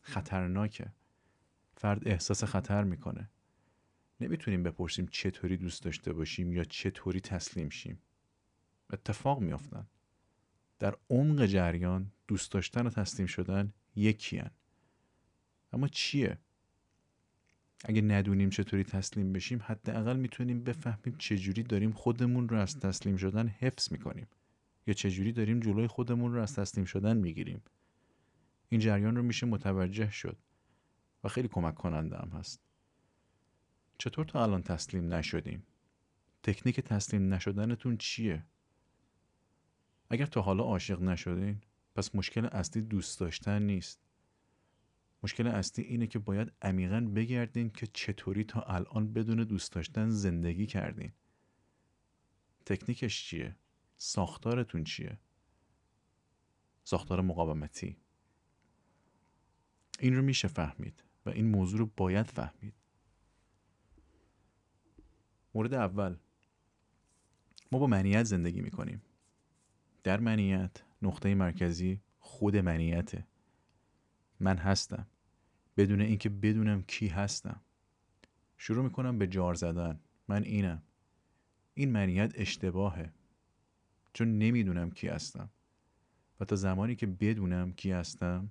خطرناکه. 0.00 0.92
فرد 1.76 2.08
احساس 2.08 2.44
خطر 2.44 2.84
می‌کنه. 2.84 3.30
نمی‌تونیم 4.20 4.62
بپرسیم 4.62 5.06
چطوری 5.06 5.56
دوست 5.56 5.82
داشته 5.82 6.12
باشیم 6.12 6.52
یا 6.52 6.64
چطوری 6.64 7.20
تسلیم 7.20 7.68
شیم. 7.68 8.02
اتفاق 8.90 9.40
میافتن. 9.40 9.86
در 10.78 10.96
عمق 11.10 11.46
جریان 11.46 12.12
دوست 12.28 12.52
داشتن 12.52 12.86
و 12.86 12.90
تسلیم 12.90 13.26
شدن 13.26 13.72
یکیان 13.96 14.50
اما 15.72 15.88
چیه؟ 15.88 16.38
اگه 17.84 18.02
ندونیم 18.02 18.50
چطوری 18.50 18.84
تسلیم 18.84 19.32
بشیم 19.32 19.62
حداقل 19.62 20.16
می‌تونیم 20.16 20.64
بفهمیم 20.64 21.16
چجوری 21.18 21.62
داریم 21.62 21.92
خودمون 21.92 22.48
رو 22.48 22.56
از 22.56 22.80
تسلیم 22.80 23.16
شدن 23.16 23.48
حفظ 23.48 23.92
می‌کنیم. 23.92 24.26
یا 24.86 24.94
چجوری 24.94 25.32
داریم 25.32 25.60
جلوی 25.60 25.86
خودمون 25.86 26.34
رو 26.34 26.42
از 26.42 26.54
تسلیم 26.54 26.84
شدن 26.84 27.16
می‌گیریم. 27.16 27.62
این 28.68 28.80
جریان 28.80 29.16
رو 29.16 29.22
میشه 29.22 29.46
متوجه 29.46 30.10
شد 30.10 30.36
و 31.24 31.28
خیلی 31.28 31.48
کمک 31.48 31.74
کننده 31.74 32.16
هم 32.16 32.28
هست. 32.28 32.60
چطور 33.98 34.24
تا 34.24 34.42
الان 34.42 34.62
تسلیم 34.62 35.14
نشدیم؟ 35.14 35.62
تکنیک 36.42 36.80
تسلیم 36.80 37.34
نشدنتون 37.34 37.96
چیه؟ 37.96 38.44
اگر 40.10 40.26
تا 40.26 40.42
حالا 40.42 40.64
عاشق 40.64 41.02
نشدین 41.02 41.60
پس 41.94 42.14
مشکل 42.14 42.46
اصلی 42.46 42.82
دوست 42.82 43.20
داشتن 43.20 43.62
نیست. 43.62 44.03
مشکل 45.24 45.46
اصلی 45.46 45.84
اینه 45.84 46.06
که 46.06 46.18
باید 46.18 46.52
عمیقا 46.62 47.00
بگردین 47.00 47.70
که 47.70 47.86
چطوری 47.86 48.44
تا 48.44 48.60
الان 48.60 49.12
بدون 49.12 49.44
دوست 49.44 49.72
داشتن 49.72 50.08
زندگی 50.08 50.66
کردین. 50.66 51.12
تکنیکش 52.66 53.24
چیه؟ 53.24 53.56
ساختارتون 53.96 54.84
چیه؟ 54.84 55.18
ساختار 56.84 57.20
مقاومتی. 57.20 57.96
این 60.00 60.16
رو 60.16 60.22
میشه 60.22 60.48
فهمید 60.48 61.04
و 61.26 61.30
این 61.30 61.50
موضوع 61.50 61.78
رو 61.78 61.90
باید 61.96 62.26
فهمید. 62.26 62.74
مورد 65.54 65.74
اول 65.74 66.16
ما 67.72 67.78
با 67.78 67.86
منیت 67.86 68.24
زندگی 68.24 68.60
می‌کنیم. 68.60 69.02
در 70.02 70.20
منیت 70.20 70.82
نقطه 71.02 71.34
مرکزی 71.34 72.00
خود 72.18 72.56
منیته. 72.56 73.26
من 74.40 74.56
هستم. 74.56 75.06
بدون 75.76 76.00
اینکه 76.00 76.28
بدونم 76.28 76.82
کی 76.82 77.08
هستم. 77.08 77.60
شروع 78.58 78.84
می‌کنم 78.84 79.18
به 79.18 79.26
جار 79.26 79.54
زدن. 79.54 80.00
من 80.28 80.42
اینم. 80.44 80.82
این 81.74 81.90
منیت 81.90 82.32
اشتباهه. 82.34 83.12
چون 84.12 84.38
نمی‌دونم 84.38 84.90
کی 84.90 85.08
هستم. 85.08 85.50
و 86.40 86.44
تا 86.44 86.56
زمانی 86.56 86.96
که 86.96 87.06
بدونم 87.06 87.72
کی 87.72 87.92
هستم 87.92 88.50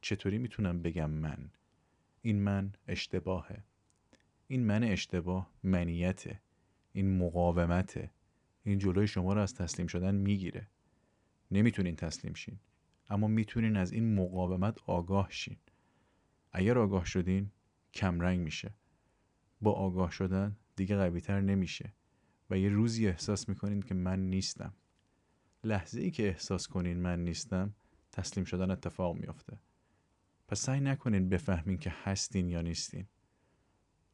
چطوری 0.00 0.38
می‌تونم 0.38 0.82
بگم 0.82 1.10
من؟ 1.10 1.50
این 2.22 2.42
من 2.42 2.72
اشتباهه. 2.88 3.64
این 4.46 4.64
من 4.66 4.84
اشتباه 4.84 5.50
منیته. 5.62 6.40
این 6.92 7.18
مقاومته. 7.18 8.10
این 8.62 8.78
جلوی 8.78 9.06
شما 9.06 9.32
رو 9.32 9.40
از 9.40 9.54
تسلیم 9.54 9.86
شدن 9.86 10.14
می‌گیره. 10.14 10.68
نمی‌تونین 11.50 11.96
تسلیم 11.96 12.34
شین. 12.34 12.58
اما 13.10 13.26
می‌تونین 13.26 13.76
از 13.76 13.92
این 13.92 14.14
مقاومت 14.14 14.78
آگاه 14.86 15.26
شین. 15.30 15.56
اگر 16.56 16.78
آگاه 16.78 17.04
شدین 17.04 17.50
کمرنگ 17.94 18.40
میشه. 18.40 18.74
با 19.60 19.72
آگاه 19.72 20.10
شدن 20.10 20.56
دیگه 20.76 20.96
قویتر 20.96 21.40
نمیشه 21.40 21.92
و 22.50 22.58
یه 22.58 22.68
روزی 22.68 23.08
احساس 23.08 23.48
می‌کنین 23.48 23.82
که 23.82 23.94
من 23.94 24.30
نیستم. 24.30 24.74
لحظه 25.64 26.00
ای 26.00 26.10
که 26.10 26.28
احساس 26.28 26.68
کنین 26.68 27.00
من 27.00 27.24
نیستم 27.24 27.74
تسلیم 28.12 28.44
شدن 28.44 28.70
اتفاق 28.70 29.16
میافته. 29.16 29.58
پس 30.48 30.60
سعی 30.60 30.80
نکنین 30.80 31.28
بفهمین 31.28 31.78
که 31.78 31.94
هستین 32.04 32.48
یا 32.48 32.60
نیستین. 32.60 33.06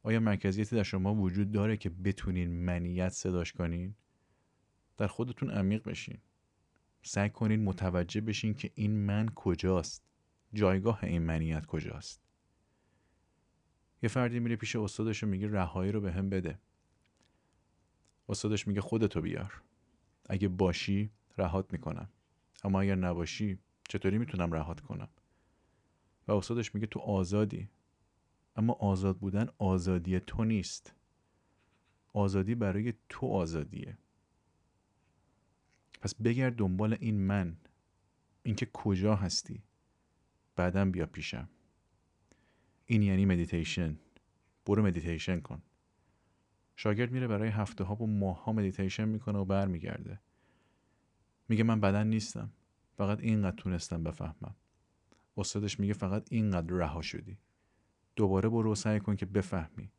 آیا 0.03 0.19
مرکزیتی 0.19 0.75
در 0.75 0.83
شما 0.83 1.15
وجود 1.15 1.51
داره 1.51 1.77
که 1.77 1.89
بتونین 1.89 2.65
منیت 2.65 3.09
صداش 3.09 3.53
کنین؟ 3.53 3.95
در 4.97 5.07
خودتون 5.07 5.51
عمیق 5.51 5.83
بشین. 5.83 6.17
سعی 7.03 7.29
کنین 7.29 7.63
متوجه 7.63 8.21
بشین 8.21 8.53
که 8.53 8.71
این 8.75 9.05
من 9.05 9.29
کجاست. 9.35 10.03
جایگاه 10.53 11.03
این 11.03 11.21
منیت 11.21 11.65
کجاست. 11.65 12.30
یه 14.03 14.09
فردی 14.09 14.39
میره 14.39 14.55
پیش 14.55 14.75
استادش 14.75 15.23
و 15.23 15.27
میگه 15.27 15.51
رهایی 15.51 15.91
رو 15.91 16.01
به 16.01 16.11
هم 16.11 16.29
بده. 16.29 16.59
استادش 18.29 18.67
میگه 18.67 18.81
خودتو 18.81 19.21
بیار. 19.21 19.61
اگه 20.29 20.47
باشی 20.47 21.11
رهات 21.37 21.73
می‌کنم. 21.73 22.09
اما 22.63 22.81
اگر 22.81 22.95
نباشی 22.95 23.59
چطوری 23.89 24.17
می‌تونم 24.17 24.51
رهات 24.51 24.79
کنم؟ 24.79 25.09
و 26.27 26.31
استادش 26.31 26.75
میگه 26.75 26.87
تو 26.87 26.99
آزادی. 26.99 27.69
اما 28.55 28.73
آزاد 28.73 29.17
بودن 29.17 29.49
آزادی 29.57 30.19
تو 30.19 30.43
نیست. 30.43 30.95
آزادی 32.13 32.55
برای 32.55 32.93
تو 33.09 33.27
آزادیه. 33.27 33.97
پس 36.01 36.15
بگرد 36.15 36.55
دنبال 36.55 36.97
این 36.99 37.21
من. 37.21 37.57
اینکه 38.43 38.65
کجا 38.73 39.15
هستی؟ 39.15 39.63
بعدم 40.55 40.91
بیا 40.91 41.05
پیشم. 41.05 41.49
این 42.91 43.01
یعنی 43.01 43.25
مدیتیشن 43.25 43.99
برو 44.65 44.83
مدیتیشن 44.83 45.39
کن. 45.39 45.61
شاگرد 46.75 47.11
میره 47.11 47.27
برای 47.27 47.49
هفته 47.49 47.83
ها 47.83 47.95
و 47.95 48.07
ماه 48.07 48.43
ها 48.43 48.53
مدیتیشن 48.53 49.05
می‌کنه 49.05 49.39
و 49.39 49.45
برمیگرده. 49.45 50.19
میگه 51.49 51.63
من 51.63 51.79
بدن 51.79 52.07
نیستم. 52.07 52.51
فقط 52.97 53.19
اینقدر 53.19 53.55
تونستم 53.55 54.03
بفهمم. 54.03 54.55
استادش 55.37 55.79
میگه 55.79 55.93
فقط 55.93 56.27
اینقدر 56.31 56.75
رها 56.75 57.01
شدی. 57.01 57.37
دوباره 58.15 58.49
برو 58.49 58.75
سعی 58.75 58.99
کن 58.99 59.15
که 59.15 59.25
بفهمی. 59.25 59.91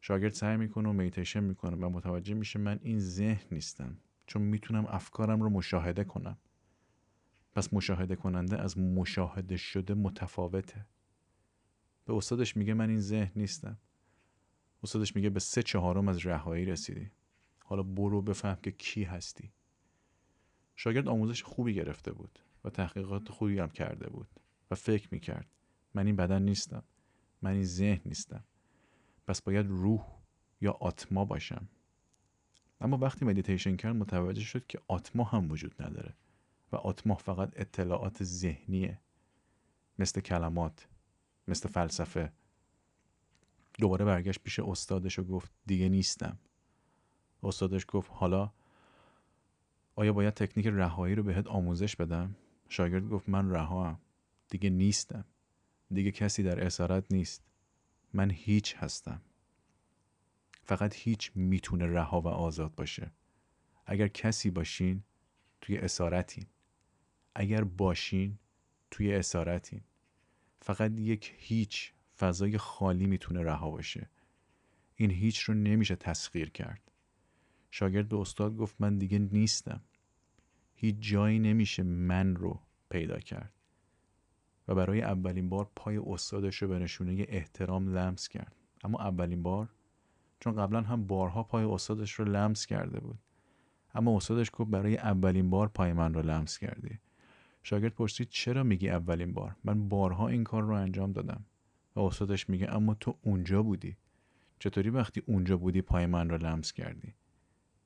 شاگرد 0.00 0.32
سعی 0.32 0.56
می‌کنه 0.56 0.88
و 0.88 0.92
مدیتیشن 0.92 1.40
می‌کنه 1.40 1.76
و 1.76 1.90
متوجه 1.90 2.34
میشه 2.34 2.58
من 2.58 2.78
این 2.82 2.98
ذهن 2.98 3.46
نیستم. 3.50 3.96
چون 4.26 4.42
می‌تونم 4.42 4.86
افکارم 4.86 5.42
رو 5.42 5.50
مشاهده 5.50 6.04
کنم. 6.04 6.38
پس 7.54 7.74
مشاهده 7.74 8.16
کننده 8.16 8.58
از 8.60 8.78
مشاهده 8.78 9.56
شده 9.56 9.94
متفاوته. 9.94 10.86
به 12.04 12.14
استادش 12.14 12.56
میگه 12.56 12.74
من 12.74 12.88
این 12.88 13.00
ذهن 13.00 13.32
نیستم. 13.36 13.78
استادش 14.82 15.16
میگه 15.16 15.30
به 15.30 15.40
سه 15.40 15.62
چهارم 15.62 16.08
از 16.08 16.26
رهایی 16.26 16.64
رسیدی. 16.64 17.10
حالا 17.64 17.82
برو 17.82 18.22
بفهم 18.22 18.56
که 18.56 18.70
کی 18.70 19.04
هستی. 19.04 19.52
شاگرد 20.76 21.08
آموزش 21.08 21.42
خوبی 21.42 21.74
گرفته 21.74 22.12
بود 22.12 22.38
و 22.64 22.70
تحقیقات 22.70 23.28
خوبی 23.28 23.58
هم 23.58 23.68
کرده 23.68 24.10
بود 24.10 24.28
و 24.70 24.74
فکر 24.74 25.08
می‌کرد 25.12 25.46
من 25.94 26.06
این 26.06 26.16
بدن 26.16 26.42
نیستم 26.42 26.82
من 27.42 27.52
این 27.52 27.64
ذهن 27.64 28.00
نیستم. 28.04 28.44
پس 29.26 29.42
باید 29.42 29.66
روح 29.66 30.06
یا 30.60 30.72
آتما 30.72 31.24
باشم. 31.24 31.68
اما 32.80 32.98
وقتی 32.98 33.24
مدیتیشن 33.24 33.76
کرد 33.76 33.96
متوجه 33.96 34.42
شد 34.42 34.66
که 34.66 34.80
آتما 34.88 35.24
هم 35.24 35.50
وجود 35.50 35.82
نداره 35.82 36.14
و 36.72 36.76
آتما 36.76 37.14
فقط 37.14 37.52
اطلاعات 37.56 38.24
ذهنیه 38.24 39.00
مثل 39.98 40.20
کلمات. 40.20 40.88
مثل 41.48 41.68
فلسفه. 41.68 42.32
دوباره 43.78 44.04
برگشت 44.04 44.40
پیش 44.42 44.58
استادش 44.58 45.18
و 45.18 45.24
گفت 45.24 45.52
دیگه 45.66 45.88
نیستم. 45.88 46.38
استادش 47.42 47.84
گفت 47.88 48.10
حالا 48.14 48.52
آیا 49.96 50.12
باید 50.12 50.34
تکنیک 50.34 50.66
رهایی 50.66 51.14
رو 51.14 51.22
بهت 51.22 51.46
آموزش 51.46 51.96
بدم؟ 51.96 52.36
شاگرد 52.68 53.08
گفت 53.08 53.28
من 53.28 53.50
رها 53.50 54.00
دیگه 54.48 54.70
نیستم. 54.70 55.24
دیگه 55.90 56.10
کسی 56.10 56.42
در 56.42 56.66
اسارت 56.66 57.12
نیست. 57.12 57.42
من 58.12 58.30
هیچ 58.30 58.76
هستم. 58.76 59.20
فقط 60.62 60.94
هیچ 60.96 61.32
می‌تونه 61.34 61.86
رها 61.86 62.20
و 62.20 62.28
آزاد 62.28 62.74
باشه. 62.74 63.12
اگر 63.86 64.08
کسی 64.08 64.50
باشین 64.50 65.02
توی 65.60 65.78
اسارتین. 65.78 66.46
اگر 67.34 67.64
باشین 67.64 68.38
توی 68.90 69.14
اسارتین. 69.14 69.80
فقط 70.64 71.00
یک 71.00 71.34
هیچ 71.38 71.92
فضای 72.18 72.58
خالی 72.58 73.06
می‌تونه 73.06 73.42
رها 73.42 73.70
باشه. 73.70 74.10
این 74.96 75.10
هیچ 75.10 75.40
رو 75.40 75.54
نمیشه 75.54 75.96
تسخیر 75.96 76.50
کرد. 76.50 76.90
شاگرد 77.70 78.08
به 78.08 78.16
استاد 78.16 78.56
گفت 78.56 78.76
من 78.78 78.98
دیگه 78.98 79.18
نیستم. 79.18 79.80
هیچ 80.74 80.96
جایی 81.00 81.38
نمیشه 81.38 81.82
من 81.82 82.36
رو 82.36 82.60
پیدا 82.90 83.18
کرد. 83.18 83.52
و 84.68 84.74
برای 84.74 85.02
اولین 85.02 85.48
بار 85.48 85.70
پای 85.76 85.96
استادش 85.96 86.62
رو 86.62 86.68
به 86.68 86.78
نشونه 86.78 87.26
احترام 87.28 87.98
لمس 87.98 88.28
کرد. 88.28 88.56
اما 88.84 88.98
اولین 88.98 89.42
بار 89.42 89.68
چون 90.40 90.56
قبلا 90.56 90.80
هم 90.80 91.06
بارها 91.06 91.42
پای 91.42 91.64
استادش 91.64 92.12
رو 92.12 92.24
لمس 92.24 92.66
کرده 92.66 93.00
بود. 93.00 93.18
اما 93.94 94.16
استادش 94.16 94.50
گفت 94.52 94.70
برای 94.70 94.96
اولین 94.96 95.50
بار 95.50 95.68
پای 95.68 95.92
من 95.92 96.14
رو 96.14 96.22
لمس 96.22 96.58
کردی. 96.58 96.98
شاگرد 97.66 97.94
پرسید 97.94 98.28
چرا 98.28 98.62
میگی 98.62 98.88
اولین 98.88 99.32
بار؟ 99.32 99.56
من 99.64 99.88
بارها 99.88 100.28
این 100.28 100.44
کار 100.44 100.62
رو 100.62 100.74
انجام 100.74 101.12
دادم. 101.12 101.44
و 101.96 102.00
استادش 102.00 102.50
میگه 102.50 102.74
اما 102.74 102.94
تو 102.94 103.18
اونجا 103.22 103.62
بودی. 103.62 103.96
چطوری 104.58 104.90
وقتی 104.90 105.22
اونجا 105.26 105.56
بودی 105.56 105.82
پای 105.82 106.06
من 106.06 106.30
رو 106.30 106.38
لمس 106.38 106.72
کردی؟ 106.72 107.14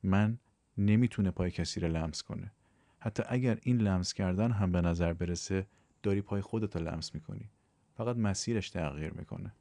من 0.03 0.39
نمی‌تونه 0.79 1.31
پای 1.31 1.51
کسی 1.51 1.81
رو 1.81 1.89
لمس 1.89 2.23
کنه. 2.23 2.53
حتی 2.99 3.23
اگر 3.29 3.59
این 3.63 3.79
لمس 3.81 4.13
کردن 4.13 4.51
هم 4.51 4.73
به 4.73 4.81
نظر 4.81 5.13
برسه 5.13 5.67
داری 6.03 6.23
پای 6.23 6.41
خودت 6.41 6.77
رو 6.77 6.83
لمس 6.83 7.15
می‌کنی. 7.15 7.51
فقط 7.97 8.17
مسیرش 8.17 8.71
تغییر 8.71 9.13
می‌کنه. 9.13 9.53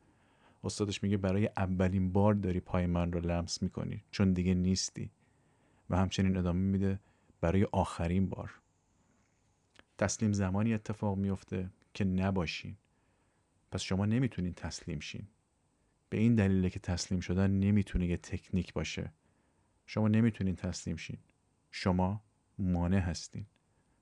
استادش 0.63 1.03
میگه 1.03 1.17
برای 1.17 1.49
اولین 1.57 2.11
بار 2.11 2.33
داری 2.33 2.59
پای 2.59 2.85
من 2.85 3.11
رو 3.11 3.19
لمس 3.19 3.61
می‌کنی 3.63 4.03
چون 4.11 4.33
دیگه 4.33 4.53
نیستی. 4.53 5.11
و 5.89 5.97
همچنین 5.97 6.37
ادامه 6.37 6.59
میده 6.59 6.99
برای 7.41 7.63
آخرین 7.63 8.29
بار. 8.29 8.51
تسلیم 9.97 10.33
زمانی 10.33 10.73
اتفاق 10.73 11.17
میفته 11.17 11.69
که 11.93 12.05
نباشین. 12.05 12.77
پس 13.71 13.81
شما 13.81 14.05
نمی‌تونین 14.05 14.53
تسلیم 14.53 14.99
شین. 14.99 15.27
به 16.09 16.17
این 16.17 16.35
دلیله 16.35 16.69
که 16.69 16.79
تسلیم 16.79 17.19
شدن 17.19 17.51
نمی‌تونه 17.51 18.07
یه 18.07 18.17
تکنیک 18.17 18.73
باشه. 18.73 19.13
شما 19.85 20.07
نمی‌تونین 20.07 20.55
تسلیم 20.55 20.95
شین. 20.95 21.17
شما 21.71 22.23
مانع 22.59 22.99
هستین. 22.99 23.45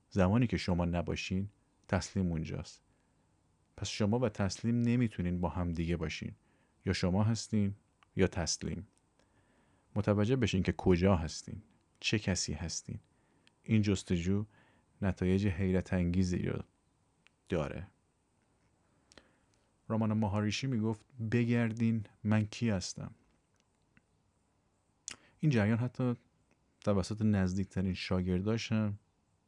زمانی 0.09 0.47
که 0.47 0.57
شما 0.57 0.85
نباشین 0.85 1.49
تسلیم 1.87 2.31
اونجاست. 2.31 2.81
پس 3.77 3.89
شما 3.89 4.19
و 4.19 4.29
تسلیم 4.29 4.81
نمی‌تونین 4.81 5.41
با 5.41 5.49
هم 5.49 5.71
دیگه 5.71 5.97
باشین. 5.97 6.31
یا 6.85 6.93
شما 6.93 7.23
هستین 7.23 7.75
یا 8.15 8.27
تسلیم. 8.27 8.87
متوجه 9.95 10.35
بشین 10.35 10.63
که 10.63 10.71
کجا 10.71 11.15
هستین. 11.15 11.61
چه 11.99 12.19
کسی 12.19 12.53
هستین. 12.53 12.99
این 13.63 13.81
جستجو 13.81 14.45
نتایج 15.05 15.47
حیرت 15.47 15.93
انگیزی 15.93 16.37
رو 16.37 16.63
داره. 17.49 17.87
رامان 19.87 20.13
ماهاریشی 20.13 20.67
می‌گفت 20.67 21.05
بگردین 21.31 22.03
من 22.23 22.45
کی 22.45 22.69
هستم؟ 22.69 23.15
این 25.39 25.51
جریان 25.51 25.77
حتی 25.77 26.13
توسط 26.81 27.21
نزدیکترین 27.21 27.93
شاگرداشم 27.93 28.99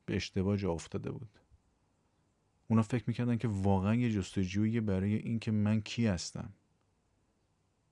به 0.06 0.16
اشتباه 0.16 0.58
جا 0.58 0.72
افتاده 0.72 1.12
بود. 1.12 1.40
اونا 2.68 2.82
فکر 2.82 3.04
می‌کردن 3.08 3.38
که 3.38 3.48
واقعا 3.48 3.96
یه 3.96 4.12
جستجویی 4.12 4.82
برای 4.82 5.16
اینکه 5.16 5.52
من 5.52 5.82
کی 5.82 6.08
هستم. 6.08 6.54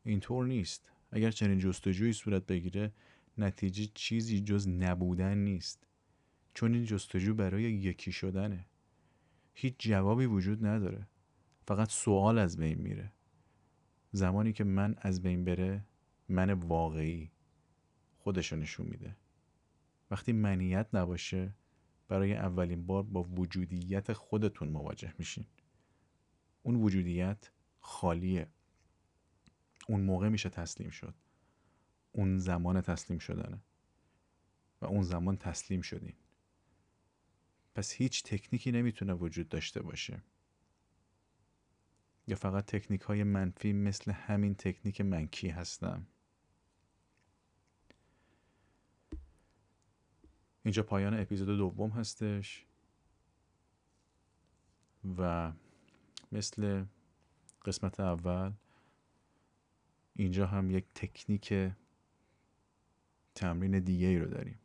اینطور 0.03 0.45
نیست. 0.45 0.91
اگر 1.11 1.31
چنین 1.31 1.59
جستجویی 1.59 2.13
صورت 2.13 2.45
بگیره 2.45 2.91
نتیجه 3.37 3.91
چیزی 3.93 4.41
جز 4.41 4.67
نبودن 4.67 5.37
نیست. 5.37 5.87
چون 6.55 6.73
این 6.73 6.85
جستجو 6.85 7.33
برای 7.33 7.63
یکی 7.63 8.11
شدنه. 8.11 8.65
هیچ 9.53 9.75
جوابی 9.79 10.25
وجود 10.25 10.65
نداره. 10.65 11.07
فقط 11.67 11.89
سوال 11.89 12.37
از 12.37 12.57
بین 12.57 12.81
میره. 12.81 13.11
زمانی 14.11 14.53
که 14.53 14.63
من 14.63 14.95
از 14.97 15.21
بین 15.21 15.45
بره 15.45 15.85
من 16.29 16.51
واقعی 16.51 17.31
خودشو 18.17 18.55
نشون 18.55 18.85
میده. 18.85 19.17
وقتی 20.11 20.33
منیت 20.33 20.87
نباشه 20.93 21.55
برای 22.07 22.33
اولین 22.33 22.85
بار 22.85 23.03
با 23.03 23.23
وجودیت 23.23 24.13
خودتون 24.13 24.69
مواجه 24.69 25.13
میشین. 25.17 25.45
اون 26.63 26.75
وجودیت 26.75 27.51
خالیه. 27.79 28.47
اون 29.87 30.01
موقع 30.01 30.29
میشه 30.29 30.49
تسلیم 30.49 30.89
شد. 30.89 31.15
اون 32.11 32.37
زمان 32.37 32.81
تسلیم 32.81 33.19
شدنه. 33.19 33.61
و 34.81 34.85
اون 34.85 35.01
زمان 35.01 35.37
تسلیم 35.37 35.81
شدین 35.81 36.13
پس 37.75 37.91
هیچ 37.91 38.23
تکنیکی 38.23 38.71
نمی‌تونه 38.71 39.13
وجود 39.13 39.49
داشته 39.49 39.81
باشه. 39.81 40.21
یا 42.27 42.35
فقط 42.35 42.65
تکنیک 42.65 43.01
های 43.01 43.23
منفی 43.23 43.73
مثل 43.73 44.11
همین 44.11 44.55
تکنیک 44.55 45.01
منکی 45.01 45.49
هستم 45.49 46.07
اینجا 50.63 50.83
پایان 50.83 51.19
اپیزود 51.19 51.57
دوم 51.57 51.89
هستش. 51.89 52.65
و 55.17 55.51
مثل 56.31 56.85
قسمت 57.65 57.99
اول 57.99 58.51
اینجا 60.15 60.47
هم 60.47 60.71
یک 60.71 60.85
تکنیک 60.95 61.53
تمرین 63.35 63.79
دیگه 63.79 64.07
ای 64.07 64.19
رو 64.19 64.25
داریم. 64.25 64.59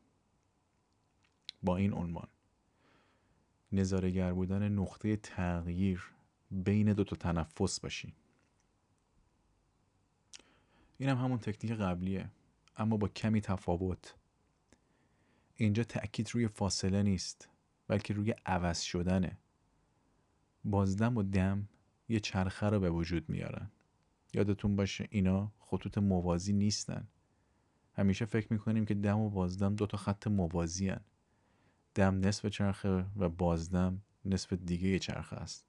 با 1.62 1.76
این 1.76 1.92
عنوان. 1.92 2.28
نظارگر 3.72 4.32
بودن 4.32 4.68
نقطه 4.68 5.16
تغییر 5.16 6.10
بین 6.50 6.92
دو 6.92 7.04
تا 7.04 7.16
تنفس 7.16 7.80
باشی. 7.80 8.14
این 10.98 11.08
هم 11.08 11.16
همون 11.16 11.38
تکنیک 11.38 11.72
قبلیه 11.72 12.30
اما 12.76 12.96
با 12.96 13.08
کمی 13.08 13.40
تفاوت. 13.40 14.14
اینجا 15.56 15.84
تأکید 15.84 16.30
روی 16.30 16.48
فاصله 16.48 17.02
نیست 17.02 17.48
بلکه 17.88 18.14
روی 18.14 18.34
عوض 18.46 18.80
شدنه. 18.80 19.38
بازدم 20.64 21.16
و 21.16 21.22
دم 21.22 21.68
یه 22.08 22.20
چرخه 22.20 22.66
رو 22.66 22.80
به 22.80 22.90
وجود 22.90 23.28
میارن. 23.28 23.70
یادتون 24.34 24.76
باشه 24.76 25.08
اینا 25.10 25.52
خطوط 25.58 25.98
موازی 25.98 26.52
نیستن. 26.52 27.08
همیشه 27.92 28.24
فکر 28.24 28.52
می‌کنیم 28.52 28.84
که 28.84 28.94
دم 28.94 29.18
و 29.18 29.30
بازدم 29.30 29.74
دو 29.74 29.86
تا 29.86 29.96
خط 29.96 30.26
موازی 30.26 30.88
هن. 30.88 31.00
دم 31.94 32.20
نصف 32.26 32.46
چرخه 32.46 33.04
و 33.16 33.28
بازدم 33.28 34.02
نصف 34.24 34.52
دیگه 34.52 34.98
چرخه 34.98 35.36
است. 35.36 35.66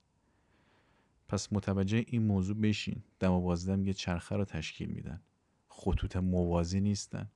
پس 1.28 1.54
متوجه 1.54 2.04
این 2.08 2.24
موضوع 2.24 2.56
بشین. 2.56 3.04
دم 3.20 3.32
و 3.32 3.42
بازدم 3.42 3.86
یه 3.86 3.94
چرخه 3.94 4.36
رو 4.36 4.46
تشکیل 4.46 4.90
میدن. 4.90 5.22
خطوط 5.68 6.16
موازی 6.16 6.82
نیستن. 6.82 7.30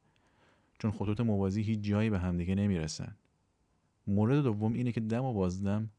چون 0.79 0.91
خطوط 0.91 1.19
موازی 1.19 1.61
هیچ 1.61 1.79
جایی 1.79 2.09
به 2.09 2.19
همدیگه 2.19 2.55
نمی‌رسن. 2.55 3.15
مورد 4.07 4.43
دوم 4.43 4.73
اینه 4.73 4.91
که 4.91 5.01
دم 5.01 5.23
و 5.23 5.33
بازدم 5.33 5.89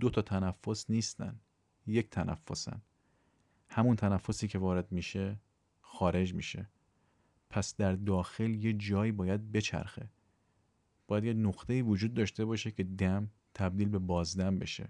دو 0.00 0.10
تا 0.10 0.22
تنفس 0.22 0.90
نیستن. 0.90 1.40
یک 1.86 2.10
تنفسن. 2.10 2.82
همون 3.68 3.96
تنفسی 3.96 4.48
که 4.48 4.58
وارد 4.58 4.92
میشه 4.92 5.38
خارج 5.80 6.34
میشه. 6.34 6.68
پس 7.50 7.76
در 7.76 7.92
داخل 7.92 8.54
یه 8.54 8.72
جایی 8.72 9.12
باید 9.12 9.52
بچرخه. 9.52 10.08
باید 11.10 11.24
یه 11.24 11.32
نقطه 11.32 11.82
وجود 11.82 12.14
داشته 12.14 12.44
باشه 12.44 12.70
که 12.70 12.84
دم 12.84 13.30
تبدیل 13.54 13.88
به 13.88 13.98
بازدم 13.98 14.58
بشه. 14.58 14.88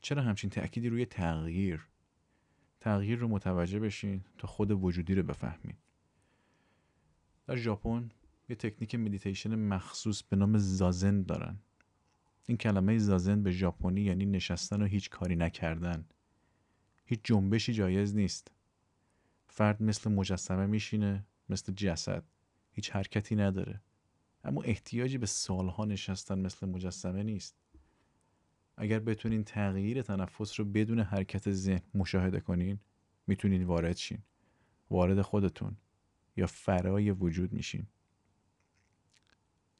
چرا 0.00 0.22
همچین 0.22 0.50
تأکیدی 0.50 0.88
روی 0.88 1.06
تغییر؟ 1.06 1.88
تغییر 2.80 3.18
رو 3.18 3.28
متوجه 3.28 3.78
بشین 3.80 4.24
تا 4.38 4.48
خود 4.48 4.70
وجودی 4.70 5.14
رو 5.14 5.22
بفهمین. 5.22 5.74
در 7.46 7.56
ژاپن 7.56 8.10
یه 8.48 8.56
تکنیک 8.56 8.94
مدیتیشن 8.94 9.54
مخصوص 9.54 10.22
به 10.22 10.36
نام 10.36 10.58
زازن 10.58 11.22
دارن. 11.22 11.58
این 12.46 12.58
کلمه 12.58 12.98
زازن 12.98 13.42
به 13.42 13.50
ژاپنی 13.50 14.00
یعنی 14.00 14.26
نشستن 14.26 14.82
و 14.82 14.84
هیچ 14.84 15.10
کاری 15.10 15.36
نکردن. 15.36 16.04
هیچ 17.04 17.20
جنبشی 17.24 17.72
جایز 17.72 18.16
نیست. 18.16 18.50
فرد 19.48 19.82
مثل 19.82 20.10
مجسمه 20.10 20.66
میشینه 20.66 21.26
مثل 21.48 21.72
جسد. 21.72 22.24
هیچ 22.72 22.90
حرکتی 22.90 23.36
نداره. 23.36 23.80
اما 24.46 24.62
احتیاجی 24.62 25.18
به 25.18 25.26
سالها 25.26 25.84
نشستن 25.84 26.38
مثل 26.38 26.66
مجسمه 26.68 27.22
نیست. 27.22 27.56
اگر 28.76 28.98
بتونین 28.98 29.44
تغییر 29.44 30.02
تنفس 30.02 30.60
رو 30.60 30.66
بدون 30.66 31.00
حرکت 31.00 31.50
ذهن 31.50 31.82
مشاهده 31.94 32.40
کنین 32.40 32.78
می‌تونین 33.26 33.64
وارد 33.64 33.96
شین. 33.96 34.18
وارد 34.90 35.22
خودتون 35.22 35.76
یا 36.36 36.46
فرای 36.46 37.10
وجود 37.10 37.52
میشین. 37.52 37.86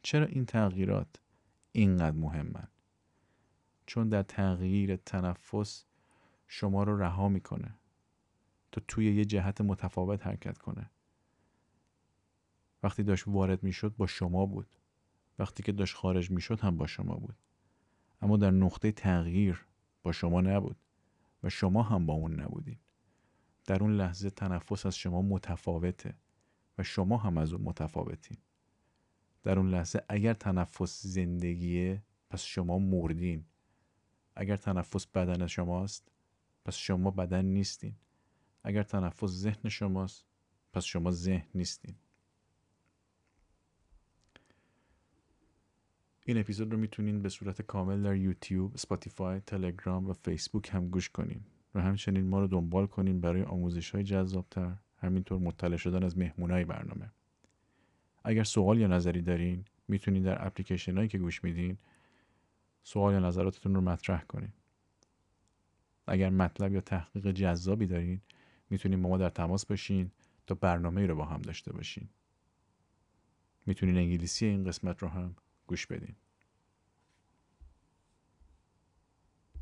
چرا 0.03 0.27
این 0.27 0.47
تغییرات 0.47 1.21
اینقدر 1.73 2.17
مهمن؟ 2.17 2.69
چون 3.87 4.09
در 4.09 4.23
تغییر 4.23 4.97
تنفس 4.97 5.85
شما 6.47 6.83
رو 6.83 6.99
رها 7.03 7.29
می‌کنه. 7.29 7.75
تا 8.73 8.83
توی 8.89 9.15
یه 9.17 9.25
جهت 9.25 9.61
متفاوت 9.61 10.27
حرکت 10.27 10.59
کنه. 10.59 10.91
وقتی 12.87 13.03
داشت 13.03 13.29
وارد 13.29 13.63
می‌شد 13.63 13.97
با 13.97 14.07
شما 14.07 14.47
بود. 14.47 14.67
وقتی 15.39 15.63
که 15.63 15.73
داشت 15.73 15.97
خارج 15.97 16.31
می‌شد 16.31 16.61
هم 16.61 16.77
با 16.77 16.87
شما 16.87 17.15
بود. 17.15 17.37
اما 18.23 18.37
در 18.37 18.51
نقطه 18.51 18.93
تغییر 18.93 19.67
با 20.03 20.13
شما 20.13 20.41
نبود 20.41 20.77
و 21.43 21.49
شما 21.49 21.83
هم 21.83 22.07
با 22.07 22.15
اون 22.15 22.41
نبودین. 22.41 22.79
در 23.65 23.83
اون 23.83 23.97
لحظه 23.97 24.31
تنفس 24.31 24.87
از 24.87 24.97
شما 24.97 25.23
متفاوته 25.23 26.15
و 26.79 26.83
شما 26.83 27.17
هم 27.17 27.39
از 27.39 27.53
اون 27.53 27.63
متفاوتین. 27.63 28.37
در 29.43 29.59
اون 29.59 29.71
لحظه 29.71 30.05
اگر 30.09 30.35
تنفس 30.35 31.03
زندگیه 31.03 32.03
پس 32.31 32.43
شما 32.43 32.79
مردین. 32.79 33.45
اگر 34.37 34.57
تنفس 34.57 35.07
بدن 35.07 35.47
شماست 35.47 36.13
پس 36.65 36.77
شما 36.77 37.11
بدن 37.11 37.45
نیستین. 37.45 37.95
اگر 38.65 38.83
تنفس 38.83 39.29
ذهن 39.29 39.69
شماست 39.69 40.25
پس 40.73 40.85
شما 40.85 41.11
ذهن 41.11 41.49
نیستین. 41.55 41.95
این 46.29 46.39
اپیزود 46.39 46.73
رو 46.73 46.79
می‌تونین 46.79 47.23
به 47.23 47.29
صورت 47.29 47.63
کامل 47.63 48.03
در 48.03 48.17
یوتیوب، 48.17 48.77
Spotify، 48.77 49.41
تلگرام 49.41 50.07
و 50.07 50.13
فیسبوک 50.13 50.71
هم 50.73 50.89
گوش 50.89 51.09
کنین. 51.09 51.41
و 51.75 51.81
همچنین 51.81 52.29
ما 52.29 52.41
رو 52.41 52.47
دنبال 52.47 52.87
کنین 52.87 53.21
برای 53.21 53.43
آموزش 53.43 53.91
های 53.91 54.05
جذابتر 54.05 54.77
همینطور 54.99 55.39
مطلع 55.39 55.77
شدن 55.77 56.03
از 56.03 56.19
مهمونای 56.19 56.65
برنامه. 56.65 57.11
اگر 58.25 58.45
سوال 58.45 58.79
یا 58.79 58.87
نظری 58.87 59.23
دارین 59.23 59.65
می‌تونین 59.89 60.23
در 60.23 60.47
اپلیکیشن 60.47 61.07
که 61.07 61.19
گوش 61.19 61.45
میدین 61.45 61.79
سوال 62.83 63.13
یا 63.13 63.21
نظراتتون 63.21 63.75
رو 63.75 63.81
مطرح 63.81 64.25
کنین. 64.25 64.53
اگر 66.07 66.31
مطلب 66.31 66.73
یا 66.73 66.81
تحقیق 66.81 67.31
جذابی 67.31 67.87
دارین 67.87 68.21
می‌تونین 68.71 69.03
با 69.03 69.09
ما 69.09 69.19
در 69.19 69.31
تماس 69.31 69.67
باشین 69.67 70.11
تا 70.47 70.55
برنامه 70.55 71.01
ای 71.01 71.07
رو 71.07 71.17
با 71.17 71.25
هم 71.25 71.43
داشته 71.43 71.73
باشین. 71.73 72.09
می‌تونین 73.67 73.97
انگلیسی 73.97 74.47
این 74.47 74.65
قسمت 74.65 75.03
رو 75.03 75.09
هم 75.09 75.37
گوش 75.67 75.87
بدین. 75.87 76.17